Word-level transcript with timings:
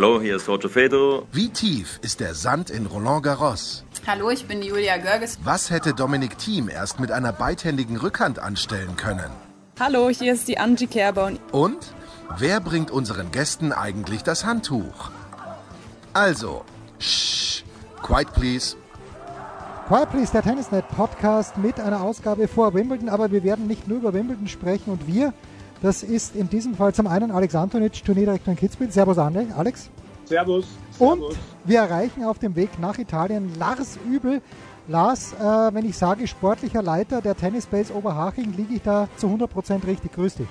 Hallo, 0.00 0.18
hier 0.18 0.36
ist 0.36 0.48
Roger 0.48 0.70
Fedor. 0.70 1.26
Wie 1.30 1.50
tief 1.50 2.00
ist 2.00 2.20
der 2.20 2.34
Sand 2.34 2.70
in 2.70 2.86
Roland 2.86 3.22
Garros? 3.22 3.84
Hallo, 4.06 4.30
ich 4.30 4.46
bin 4.46 4.62
Julia 4.62 4.96
Görges. 4.96 5.38
Was 5.44 5.68
hätte 5.68 5.92
Dominik 5.92 6.38
Thiem 6.38 6.70
erst 6.70 7.00
mit 7.00 7.12
einer 7.12 7.34
beidhändigen 7.34 7.98
Rückhand 7.98 8.38
anstellen 8.38 8.96
können? 8.96 9.30
Hallo, 9.78 10.08
hier 10.08 10.32
ist 10.32 10.48
die 10.48 10.56
Angie 10.56 10.86
Kerber. 10.86 11.32
Und 11.52 11.92
wer 12.38 12.60
bringt 12.60 12.90
unseren 12.90 13.30
Gästen 13.30 13.72
eigentlich 13.74 14.22
das 14.22 14.46
Handtuch? 14.46 15.10
Also, 16.14 16.64
shh, 16.98 17.62
quiet 18.02 18.32
please. 18.32 18.76
Quiet 19.86 20.10
Please, 20.12 20.32
der 20.32 20.42
Tennisnet 20.42 20.88
Podcast 20.88 21.58
mit 21.58 21.78
einer 21.78 22.00
Ausgabe 22.00 22.48
vor 22.48 22.72
Wimbledon, 22.72 23.10
aber 23.10 23.32
wir 23.32 23.42
werden 23.42 23.66
nicht 23.66 23.86
nur 23.86 23.98
über 23.98 24.14
Wimbledon 24.14 24.48
sprechen 24.48 24.92
und 24.92 25.06
wir, 25.06 25.34
das 25.82 26.02
ist 26.02 26.36
in 26.36 26.48
diesem 26.48 26.74
Fall 26.74 26.94
zum 26.94 27.06
einen 27.06 27.30
Alex 27.30 27.54
Antonic, 27.54 28.04
Turnierdirektor 28.04 28.52
in 28.52 28.58
Kitzbühel. 28.58 28.90
Servus 28.90 29.18
Alex. 29.18 29.90
Servus. 30.24 30.66
Und 30.98 31.22
wir 31.64 31.80
erreichen 31.80 32.24
auf 32.24 32.38
dem 32.38 32.54
Weg 32.54 32.78
nach 32.78 32.98
Italien 32.98 33.52
Lars 33.58 33.98
Übel. 34.08 34.42
Lars, 34.86 35.32
äh, 35.32 35.38
wenn 35.74 35.86
ich 35.86 35.96
sage 35.96 36.26
sportlicher 36.26 36.82
Leiter 36.82 37.22
der 37.22 37.36
Tennisbase 37.36 37.94
Oberhaching, 37.94 38.52
liege 38.56 38.74
ich 38.74 38.82
da 38.82 39.08
zu 39.16 39.28
100% 39.28 39.86
richtig. 39.86 40.12
Grüß 40.12 40.34
dich. 40.36 40.48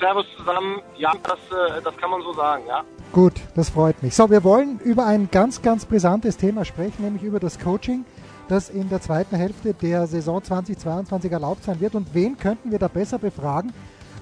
Servus 0.00 0.26
zusammen. 0.36 0.80
Ja, 0.98 1.12
das, 1.22 1.38
äh, 1.50 1.80
das 1.82 1.96
kann 1.96 2.10
man 2.10 2.20
so 2.22 2.32
sagen, 2.34 2.64
ja. 2.66 2.82
Gut, 3.12 3.34
das 3.54 3.70
freut 3.70 4.02
mich. 4.02 4.14
So, 4.14 4.28
wir 4.30 4.44
wollen 4.44 4.80
über 4.80 5.06
ein 5.06 5.28
ganz, 5.30 5.62
ganz 5.62 5.86
brisantes 5.86 6.36
Thema 6.36 6.64
sprechen, 6.64 7.02
nämlich 7.04 7.22
über 7.22 7.40
das 7.40 7.58
Coaching, 7.58 8.04
das 8.48 8.68
in 8.68 8.88
der 8.88 9.00
zweiten 9.00 9.36
Hälfte 9.36 9.74
der 9.74 10.06
Saison 10.06 10.42
2022 10.42 11.32
erlaubt 11.32 11.64
sein 11.64 11.80
wird. 11.80 11.94
Und 11.94 12.14
wen 12.14 12.36
könnten 12.36 12.70
wir 12.70 12.78
da 12.78 12.88
besser 12.88 13.18
befragen 13.18 13.72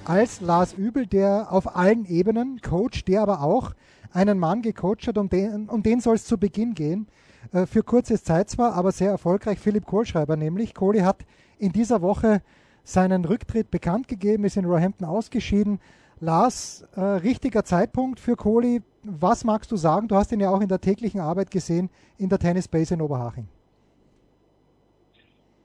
als 0.05 0.41
Lars 0.41 0.73
Übel, 0.73 1.07
der 1.07 1.51
auf 1.51 1.75
allen 1.75 2.05
Ebenen 2.05 2.61
coacht, 2.61 3.07
der 3.07 3.21
aber 3.21 3.41
auch 3.41 3.71
einen 4.11 4.39
Mann 4.39 4.61
gecoacht 4.61 5.07
hat, 5.07 5.17
um 5.17 5.29
den, 5.29 5.69
um 5.69 5.83
den 5.83 5.99
soll 5.99 6.15
es 6.15 6.25
zu 6.25 6.37
Beginn 6.37 6.73
gehen. 6.73 7.07
Äh, 7.51 7.65
für 7.65 7.83
kurze 7.83 8.21
Zeit 8.21 8.49
zwar, 8.49 8.73
aber 8.73 8.91
sehr 8.91 9.11
erfolgreich. 9.11 9.59
Philipp 9.59 9.85
Kohlschreiber 9.85 10.35
nämlich. 10.35 10.73
Kohli 10.73 10.99
hat 10.99 11.25
in 11.57 11.71
dieser 11.71 12.01
Woche 12.01 12.41
seinen 12.83 13.25
Rücktritt 13.25 13.71
bekannt 13.71 14.07
gegeben, 14.07 14.43
ist 14.43 14.57
in 14.57 14.65
Roehampton 14.65 15.07
ausgeschieden. 15.07 15.79
Lars, 16.19 16.85
äh, 16.95 17.01
richtiger 17.01 17.65
Zeitpunkt 17.65 18.19
für 18.19 18.35
Kohli. 18.35 18.81
Was 19.03 19.43
magst 19.43 19.71
du 19.71 19.77
sagen? 19.77 20.07
Du 20.07 20.15
hast 20.15 20.31
ihn 20.31 20.39
ja 20.39 20.49
auch 20.49 20.61
in 20.61 20.69
der 20.69 20.79
täglichen 20.79 21.19
Arbeit 21.19 21.51
gesehen 21.51 21.89
in 22.17 22.29
der 22.29 22.39
Tennisbase 22.39 22.93
in 22.93 23.01
Oberhaching. 23.01 23.47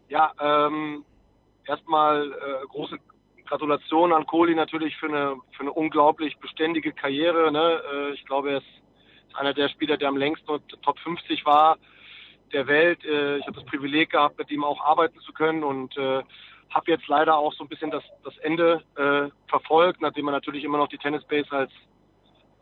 Ja, 0.08 0.32
ähm, 0.40 1.04
erstmal 1.66 2.32
äh, 2.32 2.66
große 2.68 2.98
Gratulation 3.46 4.12
an 4.12 4.26
Kohli 4.26 4.54
natürlich 4.54 4.96
für 4.96 5.06
eine, 5.06 5.36
für 5.52 5.62
eine 5.62 5.72
unglaublich 5.72 6.36
beständige 6.38 6.92
Karriere. 6.92 7.50
Ne? 7.52 7.82
Äh, 7.92 8.14
ich 8.14 8.24
glaube, 8.24 8.50
er 8.50 8.58
ist 8.58 8.66
einer 9.34 9.54
der 9.54 9.68
Spieler, 9.68 9.96
der 9.96 10.08
am 10.08 10.16
längsten 10.16 10.46
Top 10.82 10.98
50 11.00 11.44
war 11.44 11.78
der 12.52 12.66
Welt. 12.66 13.04
Äh, 13.04 13.38
ich 13.38 13.46
habe 13.46 13.56
das 13.56 13.66
Privileg 13.66 14.10
gehabt, 14.10 14.38
mit 14.38 14.50
ihm 14.50 14.64
auch 14.64 14.82
arbeiten 14.84 15.20
zu 15.20 15.32
können 15.32 15.62
und 15.62 15.96
äh, 15.96 16.22
habe 16.70 16.90
jetzt 16.90 17.08
leider 17.08 17.36
auch 17.36 17.52
so 17.52 17.64
ein 17.64 17.68
bisschen 17.68 17.90
das, 17.90 18.04
das 18.24 18.36
Ende 18.38 18.82
äh, 18.96 19.30
verfolgt, 19.48 20.00
nachdem 20.00 20.26
man 20.26 20.34
natürlich 20.34 20.64
immer 20.64 20.78
noch 20.78 20.88
die 20.88 20.98
Tennisbase 20.98 21.50
als 21.52 21.72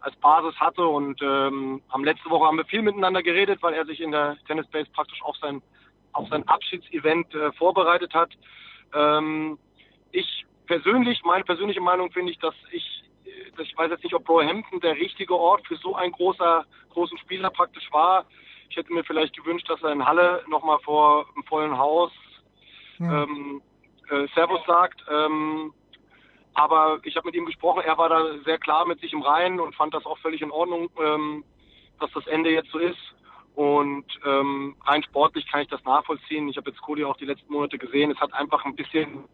als 0.00 0.14
Basis 0.16 0.54
hatte 0.60 0.86
und 0.86 1.20
ähm, 1.20 1.82
haben 1.88 2.04
letzte 2.04 2.30
Woche 2.30 2.46
haben 2.46 2.58
wir 2.58 2.64
viel 2.66 2.82
miteinander 2.82 3.24
geredet, 3.24 3.60
weil 3.62 3.74
er 3.74 3.86
sich 3.86 4.00
in 4.00 4.12
der 4.12 4.36
Tennisbase 4.46 4.88
praktisch 4.92 5.20
auf 5.22 5.34
sein 5.38 5.62
auf 6.16 6.28
sein 6.28 6.46
Abschiedsevent 6.48 7.34
äh, 7.34 7.52
vorbereitet 7.52 8.14
hat. 8.14 8.30
Ähm, 8.94 9.58
ich 10.12 10.46
persönlich, 10.66 11.22
meine 11.24 11.44
persönliche 11.44 11.80
Meinung 11.80 12.10
finde 12.10 12.32
ich, 12.32 12.38
dass 12.38 12.54
ich, 12.72 13.04
dass 13.56 13.66
ich 13.66 13.76
weiß 13.76 13.90
jetzt 13.90 14.04
nicht, 14.04 14.14
ob 14.14 14.28
Roehampton 14.28 14.80
der 14.80 14.96
richtige 14.96 15.34
Ort 15.34 15.66
für 15.66 15.76
so 15.76 15.94
einen 15.94 16.12
großer, 16.12 16.64
großen 16.90 17.18
Spieler 17.18 17.50
praktisch 17.50 17.88
war. 17.92 18.24
Ich 18.68 18.76
hätte 18.76 18.92
mir 18.92 19.04
vielleicht 19.04 19.36
gewünscht, 19.36 19.68
dass 19.68 19.82
er 19.82 19.92
in 19.92 20.04
Halle 20.04 20.42
nochmal 20.48 20.78
vor 20.80 21.26
einem 21.34 21.44
vollen 21.44 21.78
Haus 21.78 22.12
ja. 22.98 23.22
ähm, 23.22 23.62
äh, 24.10 24.26
Servus 24.34 24.60
sagt. 24.66 25.04
Ähm, 25.10 25.72
aber 26.54 27.00
ich 27.04 27.16
habe 27.16 27.26
mit 27.26 27.34
ihm 27.34 27.44
gesprochen, 27.44 27.82
er 27.84 27.98
war 27.98 28.08
da 28.08 28.38
sehr 28.44 28.58
klar 28.58 28.86
mit 28.86 29.00
sich 29.00 29.12
im 29.12 29.22
Reinen 29.22 29.60
und 29.60 29.74
fand 29.74 29.92
das 29.92 30.06
auch 30.06 30.18
völlig 30.18 30.40
in 30.40 30.50
Ordnung, 30.50 30.88
ähm, 30.98 31.44
dass 32.00 32.10
das 32.12 32.26
Ende 32.26 32.50
jetzt 32.50 32.70
so 32.70 32.78
ist. 32.78 32.96
Und 33.56 34.04
ähm, 34.26 34.76
rein 34.84 35.02
sportlich 35.02 35.50
kann 35.50 35.62
ich 35.62 35.68
das 35.68 35.82
nachvollziehen. 35.84 36.46
Ich 36.50 36.58
habe 36.58 36.70
jetzt 36.70 36.82
Cody 36.82 37.04
auch 37.04 37.16
die 37.16 37.24
letzten 37.24 37.50
Monate 37.50 37.78
gesehen. 37.78 38.10
Es 38.10 38.20
hat 38.20 38.34
einfach 38.34 38.62
ein 38.66 38.76
bisschen, 38.76 39.24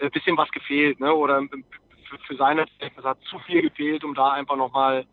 ein 0.00 0.10
bisschen 0.12 0.36
was 0.36 0.48
gefehlt, 0.52 1.00
ne? 1.00 1.12
Oder 1.12 1.42
für, 2.08 2.18
für 2.18 2.36
seine 2.36 2.66
es 2.78 3.04
hat 3.04 3.18
zu 3.28 3.36
viel 3.40 3.62
gefehlt, 3.62 4.04
um 4.04 4.14
da 4.14 4.30
einfach 4.30 4.54
nochmal 4.54 5.06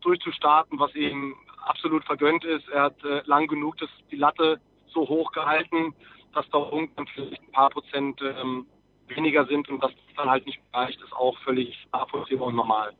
durchzustarten, 0.00 0.80
was 0.80 0.92
ihm 0.96 1.36
absolut 1.66 2.04
vergönnt 2.04 2.44
ist. 2.44 2.68
Er 2.68 2.82
hat 2.82 3.04
äh, 3.04 3.22
lang 3.26 3.46
genug 3.46 3.76
das, 3.78 3.90
die 4.10 4.16
Latte 4.16 4.60
so 4.88 5.08
hoch 5.08 5.30
gehalten, 5.30 5.94
dass 6.34 6.50
da 6.50 6.58
irgendwann 6.58 7.06
vielleicht 7.06 7.42
ein 7.42 7.52
paar 7.52 7.70
Prozent 7.70 8.20
ähm, 8.22 8.66
weniger 9.06 9.46
sind 9.46 9.68
und 9.68 9.80
das 9.84 9.92
dann 10.16 10.28
halt 10.28 10.46
nicht 10.46 10.60
reicht, 10.72 11.00
ist 11.00 11.12
auch 11.12 11.38
völlig 11.44 11.86
nachvollziehbar 11.92 12.48
und 12.48 12.56
normal. 12.56 12.92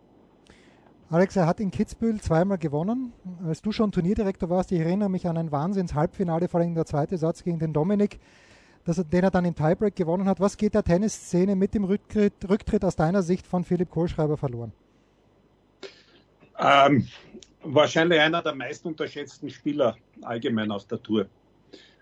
Alex, 1.11 1.37
er 1.37 1.47
hat 1.47 1.59
in 1.59 1.71
Kitzbühel 1.71 2.21
zweimal 2.21 2.59
gewonnen. 2.59 3.15
Als 3.47 3.63
du 3.63 3.73
schon 3.73 3.93
Turnierdirektor 3.93 4.51
warst, 4.51 4.73
ich 4.73 4.81
erinnere 4.81 5.09
mich 5.09 5.27
an 5.27 5.39
ein 5.39 5.51
Wahnsinns-Halbfinale, 5.51 6.49
vor 6.49 6.61
allem 6.61 6.75
der 6.75 6.85
zweite 6.85 7.17
Satz 7.17 7.43
gegen 7.43 7.59
den 7.59 7.73
Dominik, 7.73 8.19
dass 8.85 8.99
er, 8.99 9.05
den 9.05 9.25
er 9.25 9.31
dann 9.31 9.47
im 9.47 9.55
Tiebreak 9.55 9.97
gewonnen 9.97 10.29
hat. 10.29 10.39
Was 10.39 10.59
geht 10.59 10.75
der 10.75 10.85
Tennisszene 10.85 11.57
mit 11.57 11.73
dem 11.73 11.85
Rücktritt, 11.85 12.35
Rücktritt 12.47 12.85
aus 12.85 12.95
deiner 12.95 13.23
Sicht 13.23 13.47
von 13.47 13.65
Philipp 13.65 13.91
Kohlschreiber 13.91 14.37
verloren? 14.37 14.73
Ähm, 16.59 17.09
wahrscheinlich 17.63 18.21
einer 18.21 18.43
der 18.43 18.55
meist 18.55 18.85
unterschätzten 18.85 19.49
Spieler 19.49 19.97
allgemein 20.21 20.71
auf 20.71 20.85
der 20.85 21.03
Tour. 21.03 21.27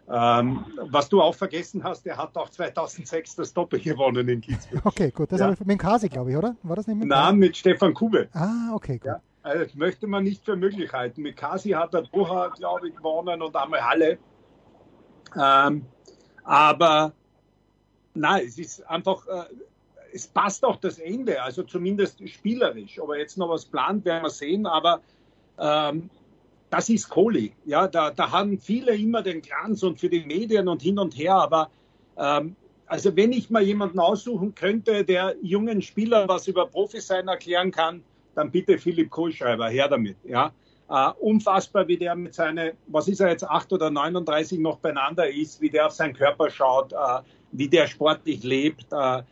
Ähm, 0.08 0.64
was 0.76 1.08
du 1.08 1.20
auch 1.20 1.34
vergessen 1.34 1.82
hast, 1.82 2.06
er 2.06 2.16
hat 2.16 2.36
auch 2.36 2.48
2006 2.48 3.36
das 3.36 3.52
Doppel 3.52 3.80
gewonnen 3.80 4.28
in 4.28 4.40
Kitzbühel. 4.40 4.80
Okay, 4.84 5.10
gut. 5.10 5.32
Das 5.32 5.40
ja. 5.40 5.50
ich 5.50 5.60
mit 5.60 5.78
Kasi, 5.80 6.08
glaube 6.08 6.30
ich, 6.30 6.36
oder? 6.36 6.54
War 6.62 6.76
das 6.76 6.86
nicht 6.86 6.98
mit 6.98 7.08
Nein, 7.08 7.36
mit 7.36 7.56
Stefan 7.56 7.92
Kube. 7.92 8.28
Ah, 8.32 8.72
okay, 8.72 8.98
gut. 8.98 9.06
Ja, 9.06 9.20
also 9.42 9.64
das 9.64 9.74
möchte 9.74 10.06
man 10.06 10.22
nicht 10.22 10.44
für 10.44 10.54
möglich 10.54 10.92
halten. 10.92 11.22
Mit 11.22 11.36
Kasi 11.36 11.70
hat 11.70 11.94
er 11.94 12.02
Doha, 12.02 12.48
glaube 12.48 12.88
ich, 12.88 12.96
gewonnen 12.96 13.42
und 13.42 13.56
einmal 13.56 13.84
Halle. 13.84 14.18
Ähm, 15.36 15.86
aber 16.44 17.12
nein, 18.14 18.44
es 18.46 18.58
ist 18.58 18.88
einfach, 18.88 19.26
äh, 19.26 19.44
es 20.12 20.28
passt 20.28 20.64
auch 20.64 20.76
das 20.76 20.98
Ende, 20.98 21.42
also 21.42 21.64
zumindest 21.64 22.26
spielerisch. 22.28 23.00
Ob 23.00 23.10
er 23.10 23.18
jetzt 23.18 23.36
noch 23.38 23.48
was 23.48 23.64
plant, 23.64 24.04
werden 24.04 24.22
wir 24.22 24.30
sehen, 24.30 24.66
aber 24.66 25.00
ähm, 25.58 26.10
das 26.76 26.90
ist 26.90 27.08
Kohli. 27.08 27.52
Ja, 27.64 27.88
da, 27.88 28.10
da 28.10 28.30
haben 28.30 28.58
viele 28.58 28.94
immer 28.94 29.22
den 29.22 29.40
Glanz 29.40 29.82
und 29.82 29.98
für 29.98 30.10
die 30.10 30.20
Medien 30.20 30.68
und 30.68 30.82
hin 30.82 30.98
und 30.98 31.16
her, 31.16 31.34
aber 31.34 31.70
ähm, 32.18 32.54
also 32.86 33.16
wenn 33.16 33.32
ich 33.32 33.48
mal 33.48 33.62
jemanden 33.62 33.98
aussuchen 33.98 34.54
könnte, 34.54 35.02
der 35.02 35.36
jungen 35.40 35.80
Spielern 35.80 36.28
was 36.28 36.46
über 36.46 36.66
Profisein 36.66 37.28
erklären 37.28 37.70
kann, 37.70 38.02
dann 38.34 38.50
bitte 38.50 38.76
Philipp 38.76 39.08
Kohlschreiber, 39.08 39.70
her 39.70 39.88
damit. 39.88 40.18
Ja, 40.24 40.52
äh, 40.90 41.10
unfassbar, 41.18 41.88
wie 41.88 41.96
der 41.96 42.14
mit 42.14 42.34
seine, 42.34 42.74
was 42.88 43.08
ist 43.08 43.20
er 43.20 43.30
jetzt, 43.30 43.44
8 43.44 43.72
oder 43.72 43.90
39 43.90 44.58
noch 44.58 44.78
beieinander 44.78 45.30
ist, 45.30 45.62
wie 45.62 45.70
der 45.70 45.86
auf 45.86 45.92
seinen 45.92 46.12
Körper 46.12 46.50
schaut, 46.50 46.92
äh, 46.92 46.96
wie 47.52 47.68
der 47.68 47.86
sportlich 47.86 48.44
lebt. 48.44 48.92
Äh, 48.92 49.22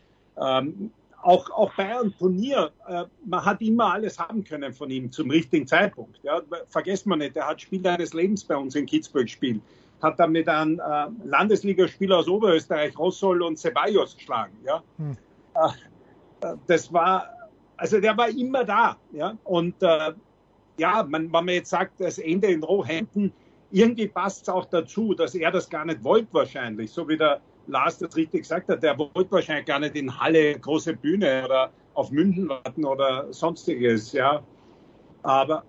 ähm, 0.40 0.92
auch, 1.24 1.50
auch 1.50 1.72
bei 1.74 1.98
einem 1.98 2.16
Turnier, 2.16 2.70
äh, 2.86 3.04
man 3.24 3.44
hat 3.44 3.62
immer 3.62 3.94
alles 3.94 4.18
haben 4.18 4.44
können 4.44 4.72
von 4.74 4.90
ihm 4.90 5.10
zum 5.10 5.30
richtigen 5.30 5.66
Zeitpunkt. 5.66 6.20
Ja. 6.22 6.42
Vergesst 6.68 7.06
man 7.06 7.20
nicht, 7.20 7.36
er 7.36 7.48
hat 7.48 7.62
Spiel 7.62 7.86
eines 7.86 8.12
Lebens 8.12 8.44
bei 8.44 8.56
uns 8.56 8.74
in 8.74 8.84
Kitzbühel 8.86 9.24
gespielt. 9.24 9.62
Hat 10.02 10.18
dann 10.20 10.32
mit 10.32 10.48
einem 10.48 10.80
äh, 10.80 11.06
Landesligaspieler 11.26 12.18
aus 12.18 12.28
Oberösterreich, 12.28 12.98
Rossol 12.98 13.42
und 13.42 13.58
Ceballos 13.58 14.16
geschlagen. 14.16 14.52
Ja. 14.64 14.82
Hm. 14.98 15.16
Äh, 15.54 16.56
das 16.66 16.92
war, 16.92 17.30
also 17.78 18.00
der 18.00 18.16
war 18.16 18.28
immer 18.28 18.64
da. 18.64 18.98
Ja. 19.12 19.36
Und 19.44 19.82
äh, 19.82 20.12
ja, 20.76 21.02
man, 21.08 21.32
wenn 21.32 21.44
man 21.44 21.48
jetzt 21.48 21.70
sagt, 21.70 22.00
das 22.00 22.18
Ende 22.18 22.48
in 22.48 22.62
Rohhänden, 22.62 23.32
irgendwie 23.70 24.08
passt 24.08 24.42
es 24.42 24.48
auch 24.50 24.66
dazu, 24.66 25.14
dass 25.14 25.34
er 25.34 25.50
das 25.50 25.70
gar 25.70 25.86
nicht 25.86 26.04
wollte 26.04 26.28
wahrscheinlich, 26.32 26.90
so 26.90 27.08
wie 27.08 27.16
der 27.16 27.40
Lars 27.66 27.98
das 27.98 28.16
richtig 28.16 28.42
gesagt 28.42 28.68
hat, 28.68 28.82
der 28.82 28.98
wollte 28.98 29.30
wahrscheinlich 29.30 29.66
gar 29.66 29.78
nicht 29.78 29.96
in 29.96 30.18
Halle, 30.18 30.58
große 30.58 30.94
Bühne 30.94 31.44
oder 31.44 31.70
auf 31.94 32.10
München 32.10 32.48
warten 32.48 32.84
oder 32.84 33.32
sonstiges, 33.32 34.12
ja. 34.12 34.42
Aber 35.22 35.64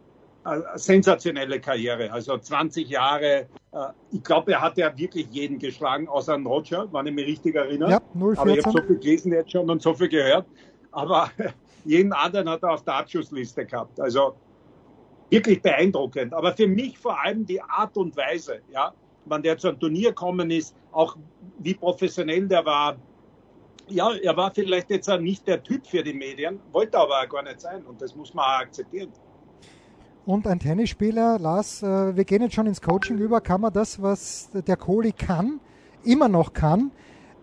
eine 0.45 0.63
sensationelle 0.75 1.59
Karriere. 1.59 2.11
Also 2.11 2.37
20 2.37 2.87
Jahre. 2.87 3.47
Äh, 3.71 3.87
ich 4.11 4.23
glaube, 4.23 4.53
er 4.53 4.61
hat 4.61 4.77
ja 4.77 4.95
wirklich 4.97 5.27
jeden 5.31 5.57
geschlagen, 5.57 6.07
außer 6.07 6.35
einen 6.35 6.45
Roger, 6.45 6.87
wenn 6.91 7.07
ich 7.07 7.13
mich 7.13 7.25
richtig 7.25 7.55
erinnere. 7.55 7.91
Ja, 7.91 8.01
0, 8.13 8.37
Aber 8.37 8.49
ich 8.51 8.65
habe 8.65 8.79
so 8.79 8.85
viel 8.85 8.97
gelesen 8.97 9.33
jetzt 9.33 9.51
schon 9.51 9.69
und 9.69 9.81
so 9.81 9.93
viel 9.93 10.09
gehört. 10.09 10.45
Aber 10.91 11.29
jeden 11.85 12.13
anderen 12.13 12.49
hat 12.49 12.63
er 12.63 12.73
auf 12.73 12.83
der 12.83 12.95
Abschussliste 12.95 13.65
gehabt. 13.65 13.99
Also 13.99 14.35
wirklich 15.29 15.61
beeindruckend. 15.61 16.33
Aber 16.33 16.53
für 16.53 16.67
mich 16.67 16.97
vor 16.97 17.19
allem 17.19 17.45
die 17.45 17.61
Art 17.61 17.97
und 17.97 18.15
Weise, 18.15 18.61
ja, 18.71 18.93
wann 19.25 19.43
der 19.43 19.57
zu 19.57 19.67
einem 19.67 19.79
Turnier 19.79 20.09
gekommen 20.09 20.51
ist, 20.51 20.75
auch 20.91 21.17
wie 21.59 21.73
professionell 21.73 22.47
der 22.47 22.65
war. 22.65 22.95
Ja, 23.87 24.11
er 24.13 24.35
war 24.35 24.51
vielleicht 24.51 24.89
jetzt 24.89 25.09
auch 25.09 25.19
nicht 25.19 25.47
der 25.47 25.61
Typ 25.61 25.85
für 25.85 26.03
die 26.03 26.13
Medien, 26.13 26.59
wollte 26.71 26.97
aber 26.97 27.21
auch 27.21 27.29
gar 27.29 27.43
nicht 27.43 27.61
sein 27.61 27.83
und 27.85 28.01
das 28.01 28.15
muss 28.15 28.33
man 28.33 28.45
auch 28.45 28.59
akzeptieren. 28.61 29.11
Und 30.25 30.47
ein 30.47 30.59
Tennisspieler, 30.59 31.37
Lars, 31.37 31.83
äh, 31.83 32.15
wir 32.15 32.25
gehen 32.25 32.41
jetzt 32.41 32.55
schon 32.55 32.65
ins 32.65 32.81
Coaching 32.81 33.19
über. 33.19 33.41
Kann 33.41 33.61
man 33.61 33.71
das, 33.71 34.01
was 34.01 34.49
der 34.53 34.75
Kohli 34.75 35.11
kann, 35.11 35.59
immer 36.03 36.27
noch 36.27 36.53
kann, 36.53 36.91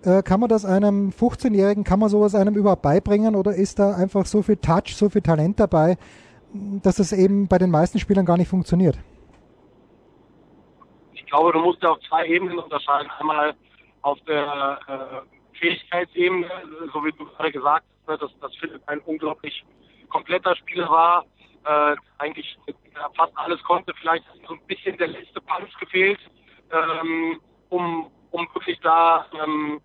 äh, 0.05 0.23
kann 0.23 0.40
man 0.40 0.49
das 0.49 0.64
einem 0.64 1.11
15-Jährigen, 1.11 1.84
kann 1.84 2.00
man 2.00 2.08
sowas 2.08 2.34
einem 2.34 2.56
überhaupt 2.56 2.82
beibringen 2.82 3.37
oder 3.37 3.55
ist 3.55 3.79
da 3.79 3.94
einfach 3.94 4.26
so 4.26 4.43
viel 4.43 4.56
Touch, 4.56 4.96
so 4.96 5.08
viel 5.08 5.23
Talent 5.23 5.61
dabei, 5.61 5.96
dass 6.82 6.99
es 6.99 7.12
eben 7.12 7.46
bei 7.46 7.58
den 7.58 7.70
meisten 7.70 8.00
Spielern 8.00 8.26
gar 8.26 8.37
nicht 8.37 8.49
funktioniert? 8.49 8.99
Ich 11.32 11.34
glaube, 11.34 11.52
du 11.52 11.61
musst 11.61 11.82
ja 11.82 11.93
auf 11.93 12.00
zwei 12.11 12.26
Ebenen 12.26 12.58
unterscheiden. 12.58 13.11
Einmal 13.19 13.55
auf 14.02 14.20
der 14.29 14.79
äh, 14.87 15.58
Fähigkeitsebene, 15.58 16.46
so 16.93 17.02
wie 17.06 17.12
du 17.12 17.25
gerade 17.25 17.50
gesagt 17.50 17.87
hast, 17.88 18.08
ne, 18.08 18.19
dass, 18.19 18.38
dass 18.40 18.55
Philipp 18.56 18.82
ein 18.87 18.99
unglaublich 19.06 19.64
kompletter 20.11 20.55
Spieler 20.56 20.90
war, 20.90 21.25
äh, 21.64 21.96
eigentlich 22.19 22.58
fast 23.17 23.32
alles 23.37 23.62
konnte. 23.62 23.94
Vielleicht 23.99 24.26
so 24.46 24.52
ein 24.52 24.67
bisschen 24.67 24.99
der 24.99 25.06
letzte 25.06 25.40
Punch 25.40 25.75
gefehlt, 25.81 26.20
ähm, 26.70 27.40
um, 27.70 28.11
um 28.31 28.46
wirklich 28.52 28.79
da 28.81 29.25
ähm, 29.43 29.81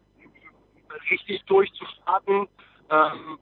richtig 1.09 1.45
durchzustarten. 1.45 2.49
Ähm, 2.89 3.39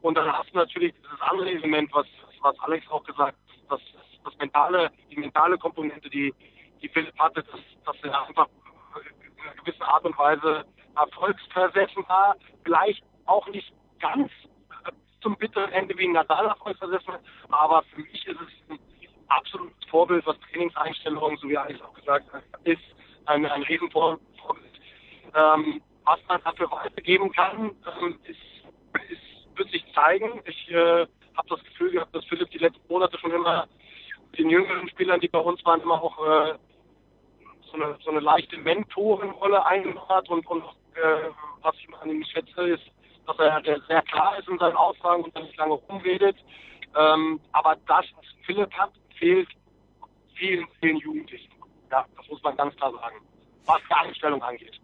und 0.00 0.14
dann 0.16 0.32
hast 0.32 0.48
du 0.54 0.56
natürlich 0.56 0.94
dieses 0.94 1.20
andere 1.20 1.50
Element, 1.50 1.92
was, 1.92 2.06
was 2.40 2.58
Alex 2.60 2.88
auch 2.88 3.04
gesagt 3.04 3.36
hat, 3.36 3.58
das, 3.68 3.80
das 4.24 4.38
mentale, 4.38 4.90
die 5.10 5.16
mentale 5.18 5.58
Komponente, 5.58 6.08
die, 6.08 6.32
die 6.82 6.88
Philipp 6.88 7.18
hatte, 7.18 7.42
dass, 7.42 7.60
dass 7.84 7.96
er 8.02 8.28
einfach 8.28 8.48
in 8.96 9.42
einer 9.42 9.54
gewissen 9.54 9.82
Art 9.82 10.04
und 10.04 10.18
Weise 10.18 10.64
erfolgsversessen 10.96 12.04
war, 12.08 12.36
vielleicht 12.64 13.02
auch 13.26 13.46
nicht 13.48 13.72
ganz 14.00 14.30
zum 15.20 15.36
bitteren 15.36 15.72
Ende 15.72 15.96
wie 15.96 16.08
Nadal 16.08 16.46
erfolgsversessen, 16.46 17.14
aber 17.48 17.82
für 17.84 18.00
mich 18.00 18.26
ist 18.26 18.40
es 18.40 18.70
ein 18.70 18.78
absolutes 19.28 19.84
Vorbild, 19.88 20.26
was 20.26 20.38
Trainingseinstellungen, 20.40 21.38
so 21.38 21.48
wie 21.48 21.56
Alex 21.56 21.80
auch 21.80 21.94
gesagt 21.94 22.30
hat, 22.32 22.42
ist 22.64 22.82
ein, 23.26 23.46
ein 23.46 23.62
Riesenvorbild. 23.62 24.20
Ähm, 25.34 25.80
was 26.04 26.18
man 26.28 26.42
dafür 26.42 26.70
weitergeben 26.70 27.30
kann, 27.32 27.70
ähm, 28.00 28.18
ist, 28.24 28.38
ist, 29.08 29.56
wird 29.56 29.70
sich 29.70 29.84
zeigen. 29.94 30.42
Ich 30.44 30.70
äh, 30.70 31.06
habe 31.36 31.48
das 31.48 31.62
Gefühl 31.64 31.92
gehabt, 31.92 32.14
dass 32.14 32.24
Philipp 32.26 32.50
die 32.50 32.58
letzten 32.58 32.86
Monate 32.88 33.18
schon 33.18 33.30
immer 33.30 33.68
den 34.36 34.50
jüngeren 34.50 34.88
Spielern, 34.88 35.20
die 35.20 35.28
bei 35.28 35.38
uns 35.38 35.64
waren, 35.64 35.80
immer 35.80 36.02
auch 36.02 36.18
äh, 36.26 36.54
so, 37.72 37.82
eine, 37.82 37.96
so 38.04 38.10
eine 38.10 38.20
leichte 38.20 38.56
Mentorenrolle 38.58 39.64
eingenommen 39.66 40.08
hat 40.08 40.28
und, 40.28 40.46
und 40.46 40.62
äh, 40.94 41.30
was 41.62 41.74
ich 41.76 41.88
an 42.00 42.10
ihm 42.10 42.24
schätze, 42.24 42.62
ist, 42.62 42.82
dass 43.26 43.38
er 43.38 43.62
sehr 43.88 44.02
klar 44.02 44.38
ist 44.38 44.48
in 44.48 44.58
seinen 44.58 44.76
Aussagen 44.76 45.24
und 45.24 45.34
nicht 45.34 45.56
lange 45.56 45.74
rumredet. 45.74 46.36
Ähm, 46.96 47.40
aber 47.52 47.76
das, 47.86 48.04
was 48.16 48.24
Philipp 48.44 48.72
hat, 48.74 48.92
fehlt 49.18 49.48
vielen, 50.34 50.66
vielen 50.80 50.98
Jugendlichen. 50.98 51.52
Ja, 51.90 52.04
das 52.16 52.28
muss 52.28 52.42
man 52.42 52.56
ganz 52.56 52.74
klar 52.76 52.92
sagen. 52.92 53.16
Was 53.66 53.80
die 53.88 53.94
Einstellung 53.94 54.42
angeht. 54.42 54.80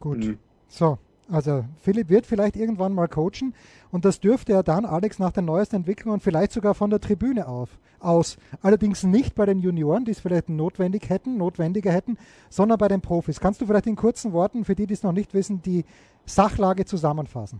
Gut. 0.00 0.18
Mhm. 0.18 0.38
So, 0.68 0.98
also 1.30 1.64
Philipp 1.80 2.08
wird 2.08 2.26
vielleicht 2.26 2.56
irgendwann 2.56 2.94
mal 2.94 3.08
coachen 3.08 3.54
und 3.96 4.04
das 4.04 4.20
dürfte 4.20 4.52
er 4.52 4.62
dann, 4.62 4.84
Alex, 4.84 5.18
nach 5.18 5.32
den 5.32 5.46
neuesten 5.46 5.76
Entwicklungen 5.76 6.20
vielleicht 6.20 6.52
sogar 6.52 6.74
von 6.74 6.90
der 6.90 7.00
Tribüne 7.00 7.48
auf, 7.48 7.70
aus. 7.98 8.36
Allerdings 8.60 9.04
nicht 9.04 9.34
bei 9.34 9.46
den 9.46 9.58
Junioren, 9.58 10.04
die 10.04 10.10
es 10.10 10.20
vielleicht 10.20 10.50
notwendig 10.50 11.08
hätten, 11.08 11.38
notwendiger 11.38 11.90
hätten, 11.90 12.18
sondern 12.50 12.76
bei 12.76 12.88
den 12.88 13.00
Profis. 13.00 13.40
Kannst 13.40 13.62
du 13.62 13.66
vielleicht 13.66 13.86
in 13.86 13.96
kurzen 13.96 14.34
Worten, 14.34 14.66
für 14.66 14.74
die, 14.74 14.86
die 14.86 14.92
es 14.92 15.02
noch 15.02 15.12
nicht 15.12 15.32
wissen, 15.32 15.62
die 15.62 15.86
Sachlage 16.26 16.84
zusammenfassen? 16.84 17.58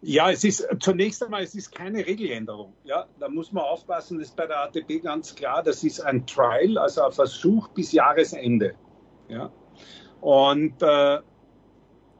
Ja, 0.00 0.32
es 0.32 0.42
ist 0.42 0.66
zunächst 0.80 1.22
einmal, 1.22 1.44
es 1.44 1.54
ist 1.54 1.72
keine 1.72 2.04
Regeländerung. 2.04 2.72
Ja, 2.82 3.06
da 3.20 3.28
muss 3.28 3.52
man 3.52 3.62
aufpassen, 3.62 4.18
das 4.18 4.30
ist 4.30 4.36
bei 4.36 4.48
der 4.48 4.64
ATP 4.64 5.00
ganz 5.00 5.32
klar. 5.36 5.62
Das 5.62 5.84
ist 5.84 6.00
ein 6.00 6.26
Trial, 6.26 6.76
also 6.76 7.02
ein 7.02 7.12
Versuch 7.12 7.68
bis 7.68 7.92
Jahresende. 7.92 8.74
Ja, 9.28 9.52
und 10.20 10.82
äh, 10.82 11.20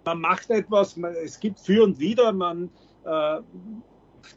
man 0.05 0.21
macht 0.21 0.51
etwas, 0.51 0.97
man, 0.97 1.15
es 1.15 1.39
gibt 1.39 1.61
für 1.61 1.85
und 1.85 1.99
wieder, 1.99 2.33
man, 2.33 2.71
äh, 3.05 3.41